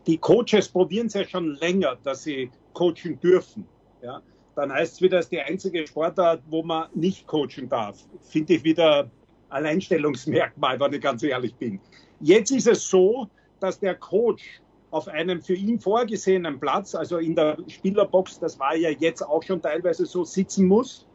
die 0.07 0.17
Coaches 0.17 0.69
probieren 0.69 1.07
es 1.07 1.13
ja 1.13 1.23
schon 1.23 1.55
länger, 1.55 1.97
dass 2.03 2.23
sie 2.23 2.49
coachen 2.73 3.19
dürfen. 3.21 3.65
Ja, 4.01 4.21
dann 4.55 4.71
heißt 4.71 4.93
es 4.93 5.01
wieder, 5.01 5.19
es 5.19 5.25
ist 5.25 5.31
die 5.31 5.41
einzige 5.41 5.85
Sportart, 5.87 6.41
wo 6.49 6.63
man 6.63 6.87
nicht 6.93 7.27
coachen 7.27 7.69
darf. 7.69 7.97
Finde 8.21 8.55
ich 8.55 8.63
wieder 8.63 9.09
Alleinstellungsmerkmal, 9.49 10.79
wenn 10.79 10.93
ich 10.93 11.01
ganz 11.01 11.23
ehrlich 11.23 11.55
bin. 11.55 11.79
Jetzt 12.19 12.51
ist 12.51 12.67
es 12.67 12.87
so, 12.87 13.27
dass 13.59 13.79
der 13.79 13.95
Coach 13.95 14.61
auf 14.91 15.07
einem 15.07 15.41
für 15.41 15.55
ihn 15.55 15.79
vorgesehenen 15.79 16.59
Platz, 16.59 16.95
also 16.95 17.17
in 17.17 17.35
der 17.35 17.57
Spielerbox, 17.67 18.39
das 18.39 18.59
war 18.59 18.75
ja 18.75 18.89
jetzt 18.89 19.21
auch 19.21 19.43
schon 19.43 19.61
teilweise 19.61 20.05
so, 20.05 20.23
sitzen 20.23 20.67
muss. 20.67 21.07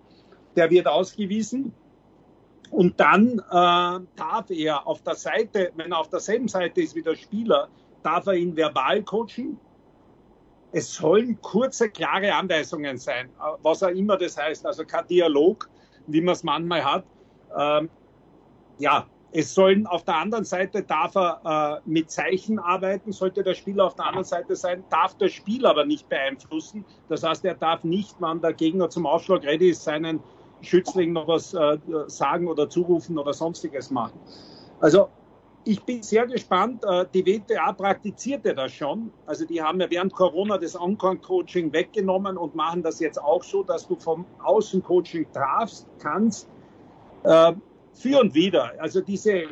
Der 0.56 0.68
wird 0.70 0.86
ausgewiesen. 0.86 1.72
Und 2.70 3.00
dann 3.00 3.38
äh, 3.38 4.06
darf 4.16 4.50
er 4.50 4.86
auf 4.86 5.02
der 5.02 5.16
Seite, 5.16 5.72
wenn 5.74 5.92
er 5.92 5.98
auf 5.98 6.08
derselben 6.08 6.48
Seite 6.48 6.80
ist 6.80 6.94
wie 6.94 7.02
der 7.02 7.16
Spieler, 7.16 7.68
darf 8.02 8.26
er 8.26 8.34
ihn 8.34 8.56
verbal 8.56 9.02
coachen. 9.02 9.58
Es 10.72 10.94
sollen 10.94 11.40
kurze, 11.42 11.90
klare 11.90 12.32
Anweisungen 12.32 12.96
sein, 12.96 13.28
was 13.62 13.82
auch 13.82 13.88
immer 13.88 14.16
das 14.16 14.36
heißt. 14.36 14.64
Also 14.64 14.84
kein 14.84 15.06
Dialog, 15.08 15.68
wie 16.06 16.20
man 16.20 16.34
es 16.34 16.44
manchmal 16.44 16.84
hat. 16.84 17.04
Ähm, 17.58 17.90
ja, 18.78 19.06
es 19.32 19.54
sollen 19.54 19.86
auf 19.86 20.04
der 20.04 20.16
anderen 20.16 20.44
Seite 20.44 20.82
darf 20.82 21.16
er 21.16 21.80
äh, 21.84 21.88
mit 21.88 22.10
Zeichen 22.10 22.58
arbeiten, 22.58 23.12
sollte 23.12 23.42
der 23.42 23.54
Spieler 23.54 23.86
auf 23.86 23.94
der 23.94 24.06
anderen 24.06 24.24
Seite 24.24 24.56
sein, 24.56 24.84
darf 24.90 25.16
der 25.18 25.28
Spieler 25.28 25.70
aber 25.70 25.84
nicht 25.84 26.08
beeinflussen. 26.08 26.84
Das 27.08 27.22
heißt, 27.22 27.44
er 27.44 27.54
darf 27.54 27.84
nicht, 27.84 28.16
wenn 28.20 28.40
der 28.40 28.52
Gegner 28.52 28.90
zum 28.90 29.06
Aufschlag 29.06 29.44
ready 29.44 29.70
ist, 29.70 29.84
seinen 29.84 30.20
Schützling 30.62 31.12
noch 31.12 31.28
was 31.28 31.54
äh, 31.54 31.78
sagen 32.06 32.48
oder 32.48 32.68
zurufen 32.68 33.18
oder 33.18 33.32
sonstiges 33.32 33.90
machen. 33.90 34.18
Also 34.80 35.08
ich 35.64 35.82
bin 35.82 36.02
sehr 36.02 36.26
gespannt. 36.26 36.84
Äh, 36.84 37.06
die 37.12 37.24
WTA 37.24 37.72
praktizierte 37.72 38.54
das 38.54 38.72
schon. 38.72 39.12
Also 39.26 39.44
die 39.44 39.62
haben 39.62 39.80
ja 39.80 39.90
während 39.90 40.12
Corona 40.12 40.58
das 40.58 40.78
On-Coaching 40.78 41.72
weggenommen 41.72 42.36
und 42.36 42.54
machen 42.54 42.82
das 42.82 43.00
jetzt 43.00 43.20
auch 43.22 43.42
so, 43.42 43.62
dass 43.62 43.86
du 43.86 43.96
vom 43.96 44.24
Außencoaching 44.42 45.26
darfst, 45.32 45.86
kannst. 45.98 46.48
Äh, 47.24 47.52
für 47.92 48.20
und 48.20 48.34
wieder. 48.34 48.72
Also 48.78 49.00
diese 49.00 49.42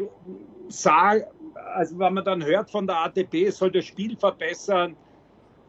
Saal, 0.69 1.27
also 1.75 1.99
wenn 1.99 2.15
man 2.15 2.25
dann 2.25 2.45
hört 2.45 2.71
von 2.71 2.87
der 2.87 3.05
ATP, 3.05 3.47
es 3.47 3.59
soll 3.59 3.71
das 3.71 3.85
Spiel 3.85 4.17
verbessern, 4.17 4.97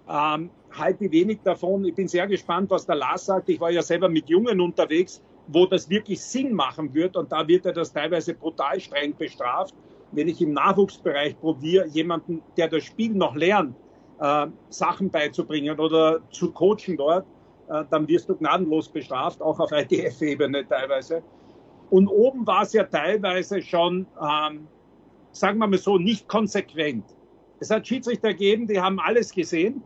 ähm, 0.07 0.49
halte 0.71 1.11
wenig 1.11 1.39
davon. 1.43 1.83
Ich 1.85 1.95
bin 1.95 2.07
sehr 2.07 2.27
gespannt, 2.27 2.69
was 2.69 2.85
der 2.85 2.95
Lars 2.95 3.25
sagt. 3.25 3.49
Ich 3.49 3.59
war 3.59 3.71
ja 3.71 3.81
selber 3.81 4.09
mit 4.09 4.29
Jungen 4.29 4.61
unterwegs, 4.61 5.21
wo 5.51 5.65
das 5.65 5.89
wirklich 5.89 6.21
Sinn 6.21 6.53
machen 6.53 6.93
wird 6.93 7.17
und 7.17 7.31
da 7.31 7.47
wird 7.47 7.65
er 7.65 7.73
das 7.73 7.91
teilweise 7.91 8.33
brutal 8.33 8.79
streng 8.79 9.15
bestraft. 9.15 9.73
Wenn 10.11 10.27
ich 10.27 10.41
im 10.41 10.53
Nachwuchsbereich 10.53 11.39
probiere, 11.39 11.87
jemanden, 11.87 12.41
der 12.57 12.67
das 12.67 12.83
Spiel 12.83 13.13
noch 13.13 13.35
lernt, 13.35 13.75
äh, 14.19 14.47
Sachen 14.69 15.09
beizubringen 15.09 15.79
oder 15.79 16.19
zu 16.31 16.51
coachen 16.51 16.97
dort, 16.97 17.25
äh, 17.69 17.83
dann 17.89 18.07
wirst 18.07 18.29
du 18.29 18.35
gnadenlos 18.35 18.89
bestraft, 18.89 19.41
auch 19.41 19.59
auf 19.59 19.71
ITF-Ebene 19.71 20.67
teilweise. 20.67 21.23
Und 21.89 22.07
oben 22.07 22.45
war 22.45 22.63
es 22.63 22.73
ja 22.73 22.83
teilweise 22.83 23.61
schon, 23.61 24.05
ähm, 24.21 24.67
sagen 25.31 25.57
wir 25.59 25.67
mal 25.67 25.77
so, 25.77 25.97
nicht 25.97 26.27
konsequent. 26.27 27.05
Es 27.59 27.71
hat 27.71 27.87
Schiedsrichter 27.87 28.29
gegeben, 28.29 28.67
die 28.67 28.79
haben 28.79 28.99
alles 28.99 29.31
gesehen 29.31 29.83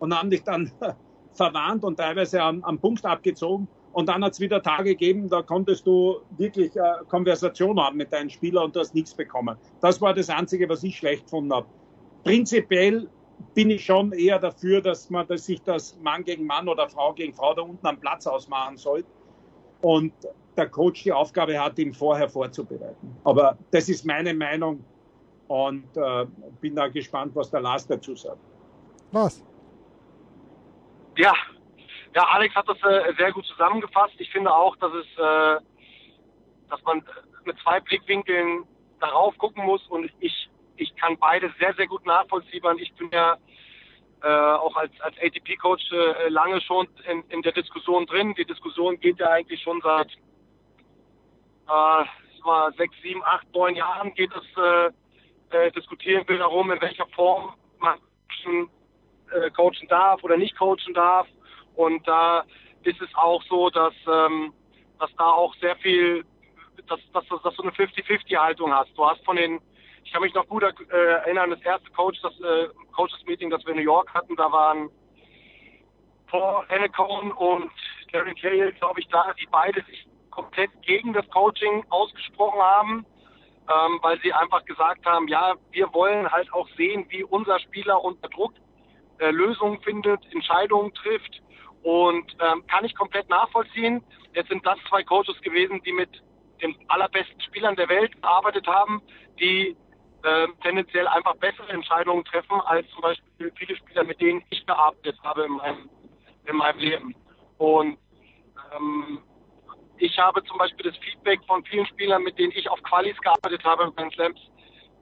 und 0.00 0.16
haben 0.16 0.30
dich 0.30 0.42
dann 0.42 0.72
verwarnt 1.32 1.84
und 1.84 1.96
teilweise 1.96 2.42
am, 2.42 2.62
am 2.64 2.78
Punkt 2.78 3.04
abgezogen. 3.04 3.68
Und 3.96 4.10
dann 4.10 4.22
hat 4.22 4.34
es 4.34 4.40
wieder 4.40 4.62
Tage 4.62 4.90
gegeben, 4.90 5.30
da 5.30 5.40
konntest 5.40 5.86
du 5.86 6.16
wirklich 6.36 6.76
äh, 6.76 6.80
Konversation 7.08 7.80
haben 7.80 7.96
mit 7.96 8.12
deinen 8.12 8.28
Spielern 8.28 8.64
und 8.64 8.76
du 8.76 8.80
hast 8.80 8.94
nichts 8.94 9.14
bekommen. 9.14 9.56
Das 9.80 10.02
war 10.02 10.12
das 10.12 10.28
Einzige, 10.28 10.68
was 10.68 10.84
ich 10.84 10.98
schlecht 10.98 11.24
gefunden 11.24 11.54
habe. 11.54 11.66
Prinzipiell 12.22 13.08
bin 13.54 13.70
ich 13.70 13.86
schon 13.86 14.12
eher 14.12 14.38
dafür, 14.38 14.82
dass 14.82 15.08
man 15.08 15.26
dass 15.26 15.46
sich 15.46 15.62
das 15.62 15.98
Mann 16.02 16.24
gegen 16.24 16.44
Mann 16.44 16.68
oder 16.68 16.90
Frau 16.90 17.14
gegen 17.14 17.32
Frau 17.32 17.54
da 17.54 17.62
unten 17.62 17.86
am 17.86 17.98
Platz 17.98 18.26
ausmachen 18.26 18.76
soll. 18.76 19.02
Und 19.80 20.12
der 20.58 20.68
Coach 20.68 21.02
die 21.04 21.12
Aufgabe 21.12 21.58
hat, 21.58 21.78
ihn 21.78 21.94
vorher 21.94 22.28
vorzubereiten. 22.28 23.16
Aber 23.24 23.56
das 23.70 23.88
ist 23.88 24.04
meine 24.04 24.34
Meinung 24.34 24.84
und 25.48 25.86
äh, 25.96 26.26
bin 26.60 26.76
da 26.76 26.88
gespannt, 26.88 27.34
was 27.34 27.50
der 27.50 27.62
Lars 27.62 27.86
dazu 27.86 28.14
sagt. 28.14 28.40
Was? 29.10 29.42
Ja, 31.16 31.32
ja, 32.16 32.24
Alex 32.28 32.54
hat 32.54 32.66
das 32.66 32.82
äh, 32.82 33.12
sehr 33.18 33.30
gut 33.30 33.44
zusammengefasst. 33.44 34.14
Ich 34.16 34.30
finde 34.30 34.50
auch, 34.50 34.74
dass 34.76 34.90
es, 34.94 35.06
äh, 35.18 35.60
dass 36.70 36.82
man 36.84 37.04
mit 37.44 37.58
zwei 37.60 37.78
Blickwinkeln 37.80 38.64
darauf 39.00 39.36
gucken 39.36 39.66
muss 39.66 39.86
und 39.88 40.10
ich, 40.20 40.48
ich 40.76 40.96
kann 40.96 41.18
beide 41.18 41.52
sehr, 41.58 41.74
sehr 41.74 41.86
gut 41.86 42.06
nachvollziehen. 42.06 42.62
Ich 42.78 42.94
bin 42.94 43.10
ja 43.12 43.36
äh, 44.22 44.28
auch 44.28 44.74
als, 44.76 44.98
als 45.02 45.14
ATP-Coach 45.18 45.92
äh, 45.92 46.28
lange 46.30 46.58
schon 46.62 46.88
in, 47.06 47.22
in 47.28 47.42
der 47.42 47.52
Diskussion 47.52 48.06
drin. 48.06 48.34
Die 48.34 48.46
Diskussion 48.46 48.98
geht 48.98 49.18
ja 49.18 49.28
eigentlich 49.28 49.60
schon 49.60 49.82
seit 49.82 50.08
äh, 51.68 52.04
sechs, 52.78 52.96
sieben, 53.02 53.22
acht, 53.24 53.46
neun 53.52 53.76
Jahren 53.76 54.14
geht 54.14 54.30
es, 54.34 54.56
äh, 54.56 54.86
äh, 55.50 55.70
diskutieren 55.72 56.26
wir 56.26 56.38
darum, 56.38 56.70
in 56.70 56.80
welcher 56.80 57.06
Form 57.08 57.52
man 57.78 57.98
äh, 58.46 59.50
coachen 59.50 59.88
darf 59.88 60.24
oder 60.24 60.38
nicht 60.38 60.56
coachen 60.58 60.94
darf. 60.94 61.26
Und 61.76 62.06
da 62.08 62.44
ist 62.82 63.00
es 63.00 63.14
auch 63.14 63.42
so, 63.44 63.70
dass, 63.70 63.94
ähm, 64.06 64.52
dass 64.98 65.14
da 65.16 65.24
auch 65.24 65.54
sehr 65.56 65.76
viel, 65.76 66.24
dass, 66.88 67.00
dass, 67.12 67.26
dass, 67.28 67.42
dass 67.42 67.54
du 67.54 67.62
eine 67.62 67.72
50-50-Haltung 67.72 68.72
hast. 68.72 68.96
Du 68.96 69.06
hast 69.06 69.24
von 69.24 69.36
den, 69.36 69.60
ich 70.04 70.12
kann 70.12 70.22
mich 70.22 70.34
noch 70.34 70.46
gut 70.48 70.62
äh, 70.62 70.96
erinnern, 70.96 71.50
das 71.50 71.60
erste 71.62 71.90
Coach, 71.90 72.18
das 72.22 72.32
äh, 72.40 72.68
Coaches-Meeting, 72.94 73.50
das 73.50 73.64
wir 73.64 73.72
in 73.72 73.78
New 73.78 73.84
York 73.84 74.12
hatten, 74.14 74.36
da 74.36 74.50
waren 74.50 74.90
Paul 76.28 76.64
Hennecone 76.68 77.34
und 77.34 77.70
Gary 78.10 78.34
Cahill, 78.34 78.72
glaube 78.72 79.00
ich, 79.00 79.08
da, 79.08 79.32
die 79.38 79.46
beide 79.50 79.84
sich 79.84 80.06
komplett 80.30 80.70
gegen 80.82 81.12
das 81.12 81.28
Coaching 81.30 81.84
ausgesprochen 81.90 82.60
haben, 82.60 83.06
ähm, 83.68 83.98
weil 84.02 84.20
sie 84.20 84.32
einfach 84.32 84.64
gesagt 84.64 85.04
haben, 85.04 85.28
ja, 85.28 85.54
wir 85.72 85.92
wollen 85.92 86.30
halt 86.30 86.52
auch 86.52 86.68
sehen, 86.76 87.06
wie 87.08 87.24
unser 87.24 87.58
Spieler 87.60 88.02
unter 88.02 88.28
Druck 88.28 88.52
äh, 89.18 89.30
Lösungen 89.30 89.80
findet, 89.80 90.20
Entscheidungen 90.32 90.92
trifft 90.94 91.42
und 91.86 92.36
ähm, 92.40 92.66
kann 92.66 92.84
ich 92.84 92.96
komplett 92.96 93.28
nachvollziehen. 93.28 94.02
Jetzt 94.34 94.48
sind 94.48 94.66
das 94.66 94.76
zwei 94.88 95.04
Coaches 95.04 95.40
gewesen, 95.40 95.80
die 95.84 95.92
mit 95.92 96.10
den 96.60 96.74
allerbesten 96.88 97.40
Spielern 97.40 97.76
der 97.76 97.88
Welt 97.88 98.10
gearbeitet 98.20 98.66
haben, 98.66 99.00
die 99.38 99.76
äh, 100.24 100.48
tendenziell 100.64 101.06
einfach 101.06 101.36
bessere 101.36 101.68
Entscheidungen 101.68 102.24
treffen 102.24 102.60
als 102.62 102.90
zum 102.90 103.02
Beispiel 103.02 103.52
viele 103.54 103.76
Spieler, 103.76 104.02
mit 104.02 104.20
denen 104.20 104.42
ich 104.50 104.66
gearbeitet 104.66 105.16
habe 105.22 105.44
in 105.44 105.52
meinem, 105.52 105.88
in 106.46 106.56
meinem 106.56 106.78
Leben. 106.80 107.14
Und 107.58 107.98
ähm, 108.74 109.22
ich 109.98 110.18
habe 110.18 110.42
zum 110.42 110.58
Beispiel 110.58 110.90
das 110.90 110.98
Feedback 110.98 111.38
von 111.46 111.64
vielen 111.66 111.86
Spielern, 111.86 112.24
mit 112.24 112.36
denen 112.36 112.52
ich 112.56 112.68
auf 112.68 112.82
Qualis 112.82 113.16
gearbeitet 113.18 113.62
habe 113.62 113.92
Grand 113.92 114.12
Slams, 114.14 114.40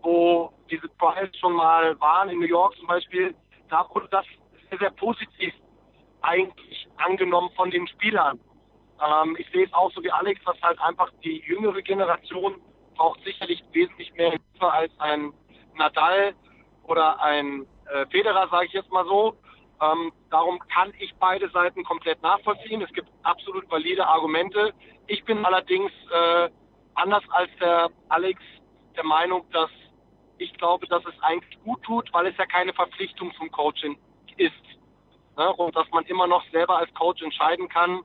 wo 0.02 0.52
diese 0.70 0.94
Trials 0.98 1.34
schon 1.38 1.54
mal 1.54 1.98
waren, 1.98 2.28
in 2.28 2.40
New 2.40 2.46
York 2.46 2.76
zum 2.76 2.88
Beispiel, 2.88 3.34
da 3.70 3.88
wurde 3.94 4.08
das 4.10 4.26
sehr, 4.68 4.78
sehr 4.78 4.90
positiv 4.90 5.54
eigentlich 6.24 6.88
angenommen 6.96 7.50
von 7.56 7.70
den 7.70 7.86
Spielern. 7.88 8.40
Ähm, 9.04 9.36
ich 9.38 9.48
sehe 9.50 9.66
es 9.66 9.72
auch 9.72 9.92
so 9.92 10.02
wie 10.02 10.10
Alex, 10.10 10.40
dass 10.44 10.60
halt 10.62 10.80
einfach 10.80 11.10
die 11.22 11.42
jüngere 11.46 11.82
Generation 11.82 12.60
braucht 12.94 13.22
sicherlich 13.24 13.62
wesentlich 13.72 14.12
mehr 14.14 14.30
Hilfe 14.30 14.72
als 14.72 14.92
ein 14.98 15.32
Nadal 15.76 16.34
oder 16.84 17.20
ein 17.22 17.66
äh, 17.92 18.06
Federer, 18.06 18.48
sage 18.48 18.66
ich 18.66 18.72
jetzt 18.72 18.90
mal 18.90 19.04
so. 19.04 19.36
Ähm, 19.80 20.12
darum 20.30 20.60
kann 20.72 20.92
ich 20.98 21.14
beide 21.16 21.50
Seiten 21.50 21.84
komplett 21.84 22.22
nachvollziehen. 22.22 22.82
Es 22.82 22.92
gibt 22.92 23.08
absolut 23.22 23.68
valide 23.70 24.06
Argumente. 24.06 24.72
Ich 25.06 25.24
bin 25.24 25.44
allerdings 25.44 25.90
äh, 26.12 26.48
anders 26.94 27.24
als 27.30 27.50
der 27.60 27.90
Alex 28.08 28.40
der 28.96 29.04
Meinung, 29.04 29.44
dass 29.50 29.70
ich 30.38 30.52
glaube, 30.54 30.86
dass 30.86 31.04
es 31.04 31.20
eigentlich 31.22 31.58
gut 31.62 31.82
tut, 31.82 32.12
weil 32.12 32.26
es 32.26 32.36
ja 32.36 32.46
keine 32.46 32.72
Verpflichtung 32.72 33.32
zum 33.36 33.50
Coaching 33.50 33.98
ist. 34.36 34.52
Ne? 35.36 35.52
Und 35.54 35.74
dass 35.76 35.88
man 35.90 36.04
immer 36.06 36.26
noch 36.26 36.44
selber 36.50 36.78
als 36.78 36.92
Coach 36.94 37.22
entscheiden 37.22 37.68
kann, 37.68 38.00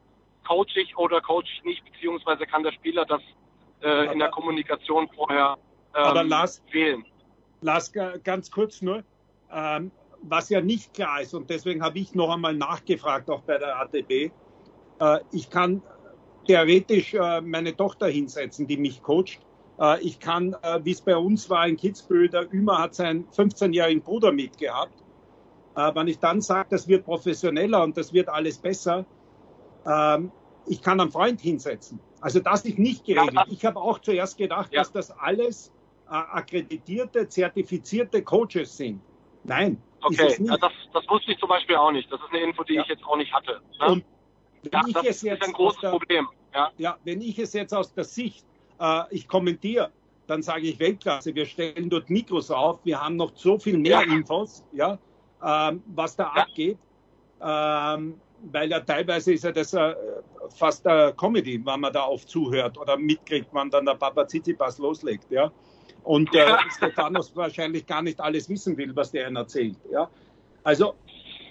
coach 0.47 0.75
ich 0.75 0.97
oder 0.97 1.21
coach 1.21 1.49
ich 1.57 1.63
nicht, 1.63 1.85
beziehungsweise 1.85 2.45
kann 2.45 2.63
der 2.63 2.71
Spieler 2.71 3.05
das 3.05 3.21
äh, 3.81 4.11
in 4.11 4.19
der 4.19 4.29
Kommunikation 4.29 5.09
vorher 5.15 5.57
ähm, 5.95 6.03
aber 6.03 6.23
Lars, 6.23 6.61
wählen. 6.71 7.05
Lars, 7.61 7.91
ganz 8.23 8.51
kurz 8.51 8.81
nur. 8.81 9.03
Ähm, 9.51 9.91
was 10.21 10.49
ja 10.49 10.61
nicht 10.61 10.93
klar 10.93 11.21
ist, 11.21 11.33
und 11.33 11.49
deswegen 11.49 11.81
habe 11.81 11.99
ich 11.99 12.13
noch 12.13 12.33
einmal 12.33 12.53
nachgefragt, 12.53 13.29
auch 13.29 13.41
bei 13.41 13.57
der 13.57 13.79
ATB, 13.79 14.11
äh, 14.11 14.31
ich 15.31 15.49
kann 15.49 15.81
theoretisch 16.45 17.13
äh, 17.13 17.41
meine 17.41 17.75
Tochter 17.75 18.07
hinsetzen, 18.07 18.67
die 18.67 18.77
mich 18.77 19.01
coacht. 19.01 19.39
Äh, 19.79 20.01
ich 20.01 20.19
kann, 20.19 20.55
äh, 20.61 20.79
wie 20.83 20.91
es 20.91 21.01
bei 21.01 21.15
uns 21.15 21.49
war 21.49 21.67
in 21.67 21.77
Kitzbühel, 21.77 22.29
der 22.29 22.51
Ümer 22.51 22.79
hat 22.79 22.95
seinen 22.95 23.27
15-jährigen 23.29 24.01
Bruder 24.01 24.31
mitgehabt. 24.31 25.03
Äh, 25.79 25.95
wenn 25.95 26.07
ich 26.07 26.19
dann 26.19 26.41
sage, 26.41 26.67
das 26.71 26.87
wird 26.87 27.05
professioneller 27.05 27.83
und 27.83 27.95
das 27.95 28.11
wird 28.11 28.27
alles 28.27 28.57
besser, 28.57 29.05
ähm, 29.85 30.31
ich 30.67 30.81
kann 30.81 30.99
einen 30.99 31.11
Freund 31.11 31.39
hinsetzen. 31.39 31.99
Also 32.21 32.39
das 32.39 32.65
ist 32.65 32.77
nicht 32.77 33.05
geregelt. 33.05 33.47
Ich 33.49 33.65
habe 33.65 33.79
auch 33.79 33.99
zuerst 33.99 34.37
gedacht, 34.37 34.73
ja. 34.73 34.81
dass 34.81 34.91
das 34.91 35.11
alles 35.11 35.71
äh, 36.07 36.13
akkreditierte, 36.13 37.29
zertifizierte 37.29 38.21
Coaches 38.23 38.75
sind. 38.75 39.01
Nein, 39.43 39.81
Okay, 40.01 40.35
ja, 40.39 40.57
das, 40.57 40.71
das 40.93 41.07
wusste 41.09 41.31
ich 41.31 41.39
zum 41.39 41.49
Beispiel 41.49 41.75
auch 41.75 41.91
nicht. 41.91 42.11
Das 42.11 42.19
ist 42.21 42.29
eine 42.29 42.39
Info, 42.39 42.63
die 42.63 42.75
ja. 42.75 42.83
ich 42.83 42.87
jetzt 42.87 43.03
auch 43.03 43.17
nicht 43.17 43.33
hatte. 43.33 43.61
Ne? 43.79 44.01
Ja, 44.71 44.81
ich 44.87 44.93
das 44.93 45.05
es 45.05 45.21
jetzt 45.21 45.41
ist 45.41 45.47
ein 45.47 45.53
großes 45.53 45.81
der, 45.81 45.89
Problem. 45.89 46.27
Ja. 46.77 46.97
wenn 47.03 47.21
ich 47.21 47.37
es 47.39 47.53
jetzt 47.53 47.73
aus 47.73 47.93
der 47.93 48.03
Sicht, 48.03 48.45
äh, 48.79 49.03
ich 49.11 49.27
kommentiere, 49.27 49.91
dann 50.27 50.41
sage 50.41 50.67
ich 50.67 50.79
Weltklasse, 50.79 51.33
wir 51.35 51.45
stellen 51.45 51.89
dort 51.89 52.09
Mikros 52.09 52.51
auf, 52.51 52.79
wir 52.85 53.01
haben 53.01 53.15
noch 53.15 53.35
so 53.35 53.57
viel 53.57 53.77
mehr. 53.77 54.03
Infos, 54.03 54.63
ja, 54.71 54.97
ähm, 55.45 55.83
was 55.87 56.15
da 56.15 56.27
abgeht. 56.27 56.77
Ähm, 57.41 58.19
weil 58.51 58.69
ja 58.69 58.79
teilweise 58.79 59.33
ist 59.33 59.43
ja 59.43 59.51
das 59.51 59.73
äh, 59.73 59.93
fast 60.57 60.85
äh, 60.85 61.11
Comedy, 61.17 61.63
wenn 61.65 61.79
man 61.81 61.91
da 61.91 62.05
oft 62.05 62.29
zuhört 62.29 62.77
oder 62.77 62.97
mitkriegt, 62.97 63.49
wann 63.51 63.69
dann 63.69 63.85
der 63.85 63.95
Papa 63.95 64.25
Tsitsipas 64.25 64.77
loslegt, 64.77 65.29
ja 65.29 65.51
und 66.03 66.33
äh, 66.33 66.45
Stefanos 66.75 67.35
wahrscheinlich 67.35 67.85
gar 67.85 68.01
nicht 68.01 68.19
alles 68.19 68.49
wissen 68.49 68.77
will, 68.77 68.95
was 68.95 69.11
der 69.11 69.27
ihnen 69.27 69.35
erzählt. 69.35 69.77
Ja? 69.91 70.09
Also 70.63 70.95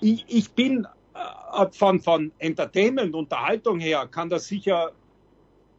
ich, 0.00 0.24
ich 0.28 0.50
bin 0.50 0.86
äh, 1.14 1.66
von, 1.70 2.00
von 2.00 2.32
Entertainment, 2.38 3.14
Unterhaltung 3.14 3.78
her, 3.78 4.06
kann 4.10 4.28
das 4.28 4.46
sicher 4.46 4.92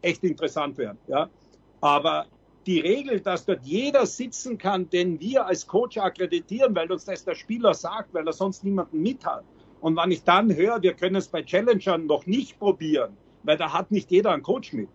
echt 0.01 0.23
interessant 0.23 0.77
werden. 0.77 0.97
Ja? 1.07 1.29
Aber 1.81 2.25
die 2.65 2.79
Regel, 2.79 3.19
dass 3.19 3.45
dort 3.45 3.63
jeder 3.63 4.05
sitzen 4.05 4.57
kann, 4.57 4.89
den 4.89 5.19
wir 5.19 5.45
als 5.45 5.65
Coach 5.65 5.97
akkreditieren, 5.97 6.75
weil 6.75 6.91
uns 6.91 7.05
das 7.05 7.23
der 7.23 7.35
Spieler 7.35 7.73
sagt, 7.73 8.13
weil 8.13 8.27
er 8.27 8.33
sonst 8.33 8.63
niemanden 8.63 9.01
mit 9.01 9.25
hat. 9.25 9.43
Und 9.81 9.95
wenn 9.95 10.11
ich 10.11 10.23
dann 10.23 10.53
höre, 10.53 10.81
wir 10.81 10.93
können 10.93 11.15
es 11.15 11.27
bei 11.27 11.41
Challengern 11.41 12.05
noch 12.05 12.25
nicht 12.25 12.59
probieren, 12.59 13.15
weil 13.43 13.57
da 13.57 13.71
hat 13.71 13.91
nicht 13.91 14.11
jeder 14.11 14.31
einen 14.31 14.43
Coach 14.43 14.73
mit, 14.73 14.89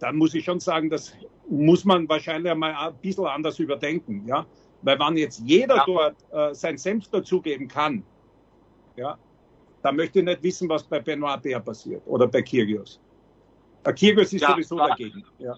dann 0.00 0.16
muss 0.16 0.34
ich 0.34 0.44
schon 0.44 0.60
sagen, 0.60 0.90
das 0.90 1.12
muss 1.48 1.84
man 1.84 2.08
wahrscheinlich 2.08 2.50
einmal 2.50 2.74
ein 2.74 2.94
bisschen 3.00 3.26
anders 3.26 3.58
überdenken, 3.58 4.24
ja. 4.26 4.46
Weil 4.82 4.98
wenn 4.98 5.16
jetzt 5.16 5.40
jeder 5.40 5.76
ja. 5.76 5.84
dort 5.86 6.16
äh, 6.32 6.54
sein 6.54 6.76
Senf 6.76 7.08
dazugeben 7.08 7.68
kann, 7.68 8.04
ja, 8.96 9.16
dann 9.82 9.96
möchte 9.96 10.18
ich 10.18 10.24
nicht 10.24 10.42
wissen, 10.42 10.68
was 10.68 10.82
bei 10.82 11.00
Benoit 11.00 11.40
Bär 11.42 11.60
passiert 11.60 12.02
oder 12.06 12.26
bei 12.26 12.42
Kyrgios. 12.42 13.00
Der 13.84 13.94
Kyrgios 13.94 14.32
ist 14.32 14.42
ja, 14.42 14.50
sowieso 14.50 14.76
da, 14.76 14.88
dagegen. 14.88 15.24
Ja. 15.38 15.56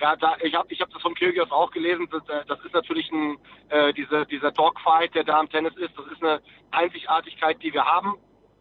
Ja, 0.00 0.14
da, 0.16 0.36
ich 0.42 0.54
habe 0.54 0.72
ich 0.72 0.80
hab 0.80 0.90
das 0.90 1.00
von 1.00 1.14
Kyrgios 1.14 1.50
auch 1.50 1.70
gelesen. 1.70 2.08
Das, 2.10 2.28
äh, 2.28 2.44
das 2.46 2.60
ist 2.64 2.74
natürlich 2.74 3.10
ein, 3.10 3.38
äh, 3.70 3.92
diese, 3.94 4.26
dieser 4.26 4.52
Dogfight, 4.52 5.14
der 5.14 5.24
da 5.24 5.40
im 5.40 5.48
Tennis 5.48 5.74
ist. 5.76 5.96
Das 5.96 6.06
ist 6.06 6.22
eine 6.22 6.40
Einzigartigkeit, 6.70 7.62
die 7.62 7.72
wir 7.72 7.84
haben, 7.84 8.18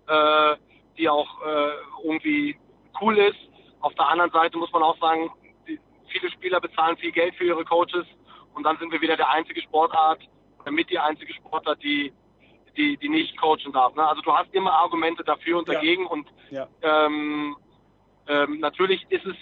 äh, 0.08 0.56
die 0.98 1.10
auch 1.10 1.42
äh, 1.46 1.72
irgendwie 2.04 2.58
cool 3.02 3.18
ist. 3.18 3.38
Auf 3.82 3.94
der 3.96 4.08
anderen 4.08 4.32
Seite 4.32 4.58
muss 4.58 4.72
man 4.72 4.84
auch 4.84 4.98
sagen, 5.00 5.30
viele 6.08 6.32
Spieler 6.32 6.62
bezahlen 6.62 6.98
viel 6.98 7.12
Geld 7.12 7.36
für 7.36 7.46
ihre 7.46 7.66
Coaches 7.66 8.06
und 8.54 8.64
dann 8.64 8.78
sind 8.78 8.92
wir 8.92 9.02
wieder 9.02 9.18
der 9.18 9.30
einzige 9.30 9.62
Sportart, 9.62 10.22
damit 10.64 10.90
die 10.90 10.98
einzige 10.98 11.34
Sportart, 11.34 11.84
die, 11.84 12.14
die, 12.78 12.98
die 12.98 13.10
nicht 13.10 13.38
coachen 13.38 13.74
darf. 13.74 13.94
Ne? 13.96 14.08
Also 14.08 14.22
du 14.22 14.34
hast 14.34 14.54
immer 14.54 14.74
Argumente 14.74 15.24
dafür 15.24 15.60
und 15.60 15.68
dagegen 15.68 16.04
ja. 16.04 16.10
und 16.10 16.28
ja. 16.52 16.68
Ähm, 16.82 17.58
ähm, 18.28 18.60
natürlich 18.60 19.06
ist 19.10 19.26
es, 19.26 19.36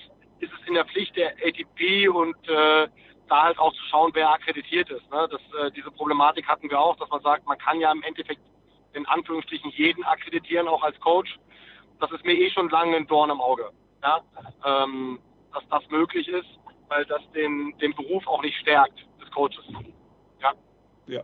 ist 0.43 0.51
es 0.59 0.67
in 0.67 0.73
der 0.73 0.85
Pflicht 0.85 1.15
der 1.15 1.31
ATP 1.31 2.07
und 2.09 2.35
äh, 2.47 2.88
da 3.29 3.43
halt 3.43 3.57
auch 3.57 3.73
zu 3.73 3.83
schauen, 3.89 4.12
wer 4.13 4.29
akkreditiert 4.29 4.89
ist. 4.89 5.09
Ne? 5.12 5.27
Das, 5.31 5.41
äh, 5.59 5.71
diese 5.71 5.91
Problematik 5.91 6.47
hatten 6.47 6.69
wir 6.69 6.79
auch, 6.79 6.95
dass 6.97 7.09
man 7.09 7.21
sagt, 7.21 7.47
man 7.47 7.57
kann 7.57 7.79
ja 7.79 7.91
im 7.91 8.03
Endeffekt 8.03 8.41
in 8.93 9.05
Anführungsstrichen 9.07 9.71
jeden 9.71 10.03
akkreditieren, 10.03 10.67
auch 10.67 10.83
als 10.83 11.00
Coach. 11.00 11.39
Das 12.00 12.12
ist 12.12 12.23
mir 12.25 12.33
eh 12.33 12.50
schon 12.51 12.69
lange 12.69 12.95
ein 12.97 13.07
Dorn 13.07 13.29
im 13.29 13.41
Auge. 13.41 13.69
Ja? 14.03 14.21
Ähm, 14.65 15.19
dass 15.53 15.63
das 15.69 15.89
möglich 15.89 16.27
ist 16.27 16.59
weil 16.93 17.05
das 17.05 17.21
den, 17.33 17.73
den 17.81 17.93
Beruf 17.95 18.27
auch 18.27 18.41
nicht 18.41 18.57
stärkt 18.57 19.00
des 19.21 19.29
Coaches. 19.31 19.63
Ja. 20.41 20.53
Ja. 21.07 21.21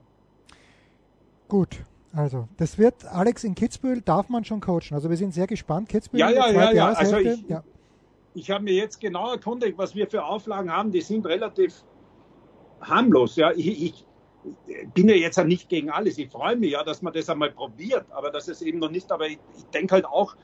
Gut. 1.48 1.84
Also, 2.12 2.48
das 2.58 2.80
wird, 2.80 3.06
Alex, 3.06 3.44
in 3.44 3.54
Kitzbühel 3.54 4.02
darf 4.02 4.30
man 4.30 4.44
schon 4.44 4.62
coachen. 4.62 4.94
Also, 4.94 5.10
wir 5.10 5.18
sind 5.18 5.32
sehr 5.32 5.46
gespannt. 5.46 5.90
Kitzbühel, 5.90 6.22
ja, 6.22 6.30
ja, 6.32 6.52
ja, 6.52 6.72
ja. 6.72 6.88
Also 6.94 7.18
ich, 7.18 7.48
ja. 7.48 7.64
Ich 8.40 8.50
habe 8.50 8.64
mir 8.64 8.74
jetzt 8.74 9.00
genau 9.00 9.32
erkundigt, 9.32 9.78
was 9.78 9.96
wir 9.96 10.08
für 10.10 10.24
Auflagen 10.24 10.72
haben. 10.72 10.92
Die 10.92 11.02
sind 11.02 11.26
relativ 11.26 11.84
harmlos. 12.82 13.36
Ja, 13.36 13.52
ich, 13.52 13.84
ich, 13.84 14.06
bin 14.94 15.10
ja 15.10 15.16
jetzt 15.16 15.38
nicht 15.46 15.68
gegen 15.70 15.90
alles. 15.90 16.18
Ich 16.18 16.30
freue 16.30 16.56
mich 16.56 16.72
ja, 16.72 16.84
dass 16.84 17.02
man 17.02 17.14
das 17.14 17.30
einmal 17.30 17.52
probiert, 17.52 18.06
aber 18.12 18.32
das 18.32 18.48
ist 18.48 18.62
eben 18.62 18.80
noch 18.80 18.90
nicht. 18.90 19.12
Aber 19.12 19.28
ich, 19.28 19.40
ich 19.58 19.66
denke 19.66 19.96
halt 19.96 20.06
auch, 20.06 20.36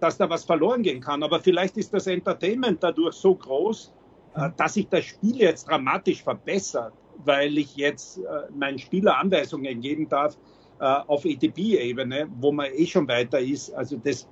dass 0.00 0.16
da 0.16 0.28
was 0.30 0.44
verloren 0.44 0.82
gehen 0.82 1.00
kann. 1.00 1.22
Aber 1.22 1.40
vielleicht 1.40 1.76
ist 1.76 1.92
das 1.92 2.06
Entertainment 2.06 2.82
dadurch 2.82 3.14
so 3.14 3.34
groß, 3.34 3.92
äh, 4.34 4.50
dass 4.56 4.74
sich 4.74 4.88
das 4.88 5.04
Spiel 5.04 5.36
jetzt 5.36 5.68
dramatisch 5.68 6.22
verbessert, 6.22 6.94
weil 7.24 7.58
ich 7.58 7.76
jetzt 7.76 8.18
äh, 8.18 8.22
meinen 8.56 8.78
Spieler 8.78 9.18
Anweisungen 9.18 9.80
geben 9.80 10.08
darf 10.08 10.38
äh, 10.80 10.84
auf 10.84 11.24
ETP-Ebene, 11.24 12.28
wo 12.40 12.52
man 12.52 12.72
eh 12.72 12.86
schon 12.86 13.06
weiter 13.06 13.38
ist. 13.38 13.74
Also 13.74 13.96
das 14.02 14.26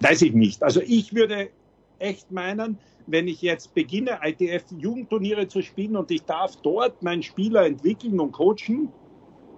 weiß 0.00 0.22
ich 0.22 0.34
nicht. 0.34 0.62
Also 0.62 0.80
ich 0.82 1.14
würde 1.14 1.48
echt 1.98 2.30
meinen, 2.30 2.78
wenn 3.06 3.28
ich 3.28 3.42
jetzt 3.42 3.74
beginne, 3.74 4.18
ITF-Jugendturniere 4.22 5.48
zu 5.48 5.62
spielen 5.62 5.96
und 5.96 6.10
ich 6.10 6.24
darf 6.24 6.56
dort 6.62 7.02
meinen 7.02 7.22
Spieler 7.22 7.66
entwickeln 7.66 8.18
und 8.20 8.32
coachen, 8.32 8.92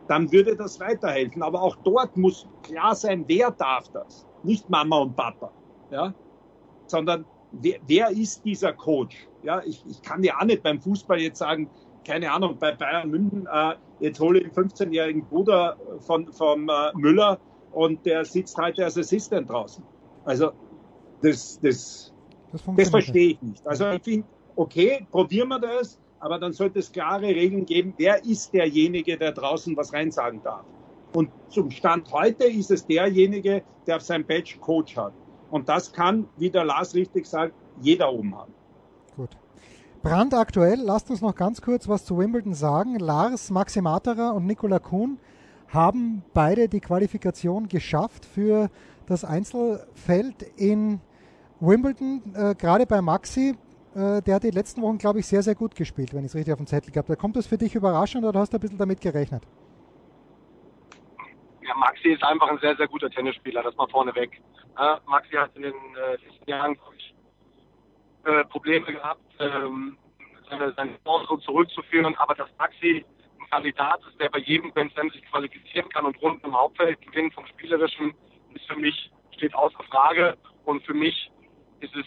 dann 0.06 0.30
würde 0.32 0.56
das 0.56 0.80
weiterhelfen. 0.80 1.42
Aber 1.42 1.62
auch 1.62 1.76
dort 1.76 2.16
muss 2.16 2.46
klar 2.62 2.94
sein, 2.94 3.24
wer 3.26 3.50
darf 3.50 3.88
das. 3.88 4.26
Nicht 4.42 4.68
Mama 4.70 4.98
und 4.98 5.16
Papa, 5.16 5.50
ja, 5.90 6.14
sondern 6.86 7.24
wer, 7.52 7.78
wer 7.86 8.10
ist 8.10 8.44
dieser 8.44 8.72
Coach? 8.72 9.28
Ja, 9.42 9.62
ich, 9.64 9.84
ich 9.88 10.02
kann 10.02 10.22
ja 10.22 10.38
auch 10.38 10.44
nicht 10.44 10.62
beim 10.62 10.80
Fußball 10.80 11.20
jetzt 11.20 11.38
sagen, 11.38 11.68
keine 12.06 12.32
Ahnung, 12.32 12.56
bei 12.58 12.72
Bayern 12.72 13.10
München, 13.10 13.48
äh, 13.52 13.74
jetzt 14.00 14.20
hole 14.20 14.38
ich 14.38 14.44
den 14.50 14.52
15-jährigen 14.52 15.26
Bruder 15.26 15.76
von, 16.00 16.32
von 16.32 16.68
äh, 16.68 16.92
Müller 16.94 17.38
und 17.72 18.04
der 18.06 18.24
sitzt 18.24 18.56
heute 18.56 18.84
als 18.84 18.96
Assistent 18.96 19.50
draußen. 19.50 19.84
Also 20.24 20.52
das, 21.22 21.60
das, 21.60 22.14
das, 22.52 22.62
das 22.76 22.90
verstehe 22.90 23.30
ich 23.30 23.42
nicht. 23.42 23.66
Also 23.66 23.88
ich 23.90 24.02
finde, 24.02 24.26
okay, 24.56 25.06
probieren 25.10 25.48
wir 25.48 25.58
das, 25.58 25.98
aber 26.20 26.38
dann 26.38 26.52
sollte 26.52 26.80
es 26.80 26.90
klare 26.90 27.26
Regeln 27.26 27.64
geben, 27.64 27.94
wer 27.96 28.24
ist 28.24 28.52
derjenige, 28.52 29.16
der 29.16 29.32
draußen 29.32 29.76
was 29.76 29.92
reinsagen 29.92 30.42
darf. 30.42 30.64
Und 31.14 31.30
zum 31.48 31.70
Stand 31.70 32.12
heute 32.12 32.44
ist 32.44 32.70
es 32.70 32.86
derjenige, 32.86 33.62
der 33.86 33.96
auf 33.96 34.02
seinem 34.02 34.26
Badge 34.26 34.58
Coach 34.60 34.96
hat. 34.96 35.12
Und 35.50 35.68
das 35.68 35.92
kann, 35.92 36.28
wie 36.36 36.50
der 36.50 36.64
Lars 36.64 36.94
richtig 36.94 37.26
sagt, 37.26 37.54
jeder 37.80 38.12
oben 38.12 38.36
haben. 38.36 38.52
Gut. 39.16 39.30
Brandaktuell, 40.02 40.80
lasst 40.80 41.10
uns 41.10 41.20
noch 41.20 41.34
ganz 41.34 41.60
kurz 41.62 41.88
was 41.88 42.04
zu 42.04 42.18
Wimbledon 42.18 42.54
sagen. 42.54 42.98
Lars, 42.98 43.50
Maxi 43.50 43.80
Materer 43.80 44.34
und 44.34 44.46
Nikola 44.46 44.78
Kuhn 44.78 45.18
haben 45.68 46.22
beide 46.34 46.68
die 46.68 46.80
Qualifikation 46.80 47.68
geschafft 47.68 48.24
für 48.24 48.70
das 49.06 49.24
Einzelfeld 49.24 50.42
in 50.56 51.00
Wimbledon. 51.60 52.22
Äh, 52.34 52.54
gerade 52.54 52.86
bei 52.86 53.00
Maxi, 53.00 53.56
äh, 53.94 54.22
der 54.22 54.36
hat 54.36 54.42
die 54.44 54.50
letzten 54.50 54.82
Wochen, 54.82 54.98
glaube 54.98 55.20
ich, 55.20 55.26
sehr, 55.26 55.42
sehr 55.42 55.54
gut 55.54 55.74
gespielt, 55.74 56.14
wenn 56.14 56.20
ich 56.20 56.26
es 56.26 56.34
richtig 56.34 56.52
auf 56.52 56.58
dem 56.58 56.66
Zettel 56.66 56.92
gehabt 56.92 57.08
habe. 57.08 57.18
Kommt 57.18 57.36
das 57.36 57.46
für 57.46 57.58
dich 57.58 57.74
überraschend 57.74 58.24
oder 58.24 58.40
hast 58.40 58.52
du 58.52 58.58
ein 58.58 58.60
bisschen 58.60 58.78
damit 58.78 59.00
gerechnet? 59.00 59.42
Ja, 61.62 61.74
Maxi 61.74 62.10
ist 62.10 62.22
einfach 62.22 62.48
ein 62.48 62.58
sehr, 62.58 62.76
sehr 62.76 62.88
guter 62.88 63.10
Tennisspieler, 63.10 63.62
das 63.62 63.76
mal 63.76 63.88
vorneweg. 63.88 64.40
Ja, 64.78 65.00
Maxi 65.06 65.32
hat 65.32 65.54
in 65.56 65.62
den 65.62 65.72
äh, 65.72 66.12
letzten 66.12 66.50
Jahren 66.50 66.76
äh, 68.24 68.44
Probleme 68.44 68.86
gehabt, 68.86 69.20
ähm, 69.38 69.98
seine, 70.48 70.72
seine 70.74 70.92
Chance 71.04 71.44
zurückzuführen, 71.44 72.14
aber 72.16 72.34
dass 72.34 72.48
Maxi 72.58 73.04
ein 73.40 73.50
Kandidat 73.50 74.00
ist, 74.08 74.20
der 74.20 74.30
bei 74.30 74.38
jedem 74.38 74.72
Grand 74.72 74.92
Slam 74.92 75.10
sich 75.10 75.22
qualifizieren 75.30 75.88
kann 75.90 76.06
und 76.06 76.20
rund 76.22 76.42
im 76.44 76.56
Hauptfeld 76.56 77.00
gewinnen 77.02 77.32
vom 77.32 77.46
Spielerischen, 77.46 78.14
ist 78.54 78.66
für 78.66 78.76
mich, 78.76 79.10
steht 79.32 79.54
außer 79.54 79.82
Frage. 79.90 80.36
Und 80.64 80.84
für 80.84 80.94
mich 80.94 81.30
ist 81.80 81.94
es 81.94 82.06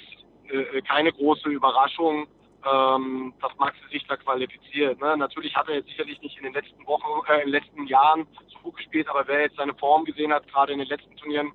äh, 0.52 0.82
keine 0.82 1.12
große 1.12 1.50
Überraschung, 1.50 2.28
ähm, 2.70 3.34
dass 3.42 3.58
Maxi 3.58 3.82
sich 3.92 4.06
da 4.08 4.18
qualifiziert. 4.18 5.00
Ne? 5.02 5.18
Natürlich 5.18 5.56
hat 5.56 5.68
er 5.68 5.76
jetzt 5.76 5.88
sicherlich 5.88 6.22
nicht 6.22 6.38
in 6.38 6.44
den 6.44 6.54
letzten 6.54 6.86
Wochen, 6.86 7.26
äh, 7.28 7.40
in 7.40 7.52
den 7.52 7.62
letzten 7.62 7.88
Jahren 7.88 8.28
so 8.50 8.60
gut 8.60 8.78
gespielt, 8.78 9.08
aber 9.10 9.28
wer 9.28 9.42
jetzt 9.42 9.58
seine 9.58 9.74
Form 9.76 10.06
gesehen 10.06 10.34
hat, 10.34 10.48
gerade 10.48 10.74
in 10.74 10.80
den 10.80 10.88
letzten 10.88 11.16
Turnieren, 11.18 11.52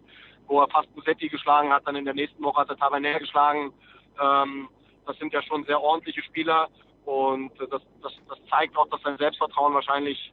wo 0.47 0.61
er 0.61 0.69
fast 0.69 0.95
Musetti 0.97 1.29
geschlagen 1.29 1.73
hat, 1.73 1.87
dann 1.87 1.97
in 1.97 2.05
der 2.05 2.15
nächsten 2.15 2.43
Woche 2.43 2.61
hat 2.61 2.71
er 2.71 2.77
Tavernier 2.77 3.19
geschlagen, 3.19 3.73
ähm, 4.21 4.69
das 5.07 5.17
sind 5.19 5.33
ja 5.33 5.43
schon 5.43 5.65
sehr 5.65 5.81
ordentliche 5.81 6.23
Spieler 6.23 6.69
und 7.05 7.53
das, 7.59 7.83
das, 8.03 8.13
das 8.29 8.39
zeigt 8.51 8.77
auch, 8.77 8.89
dass 8.89 9.01
sein 9.03 9.17
Selbstvertrauen 9.19 9.75
wahrscheinlich 9.75 10.33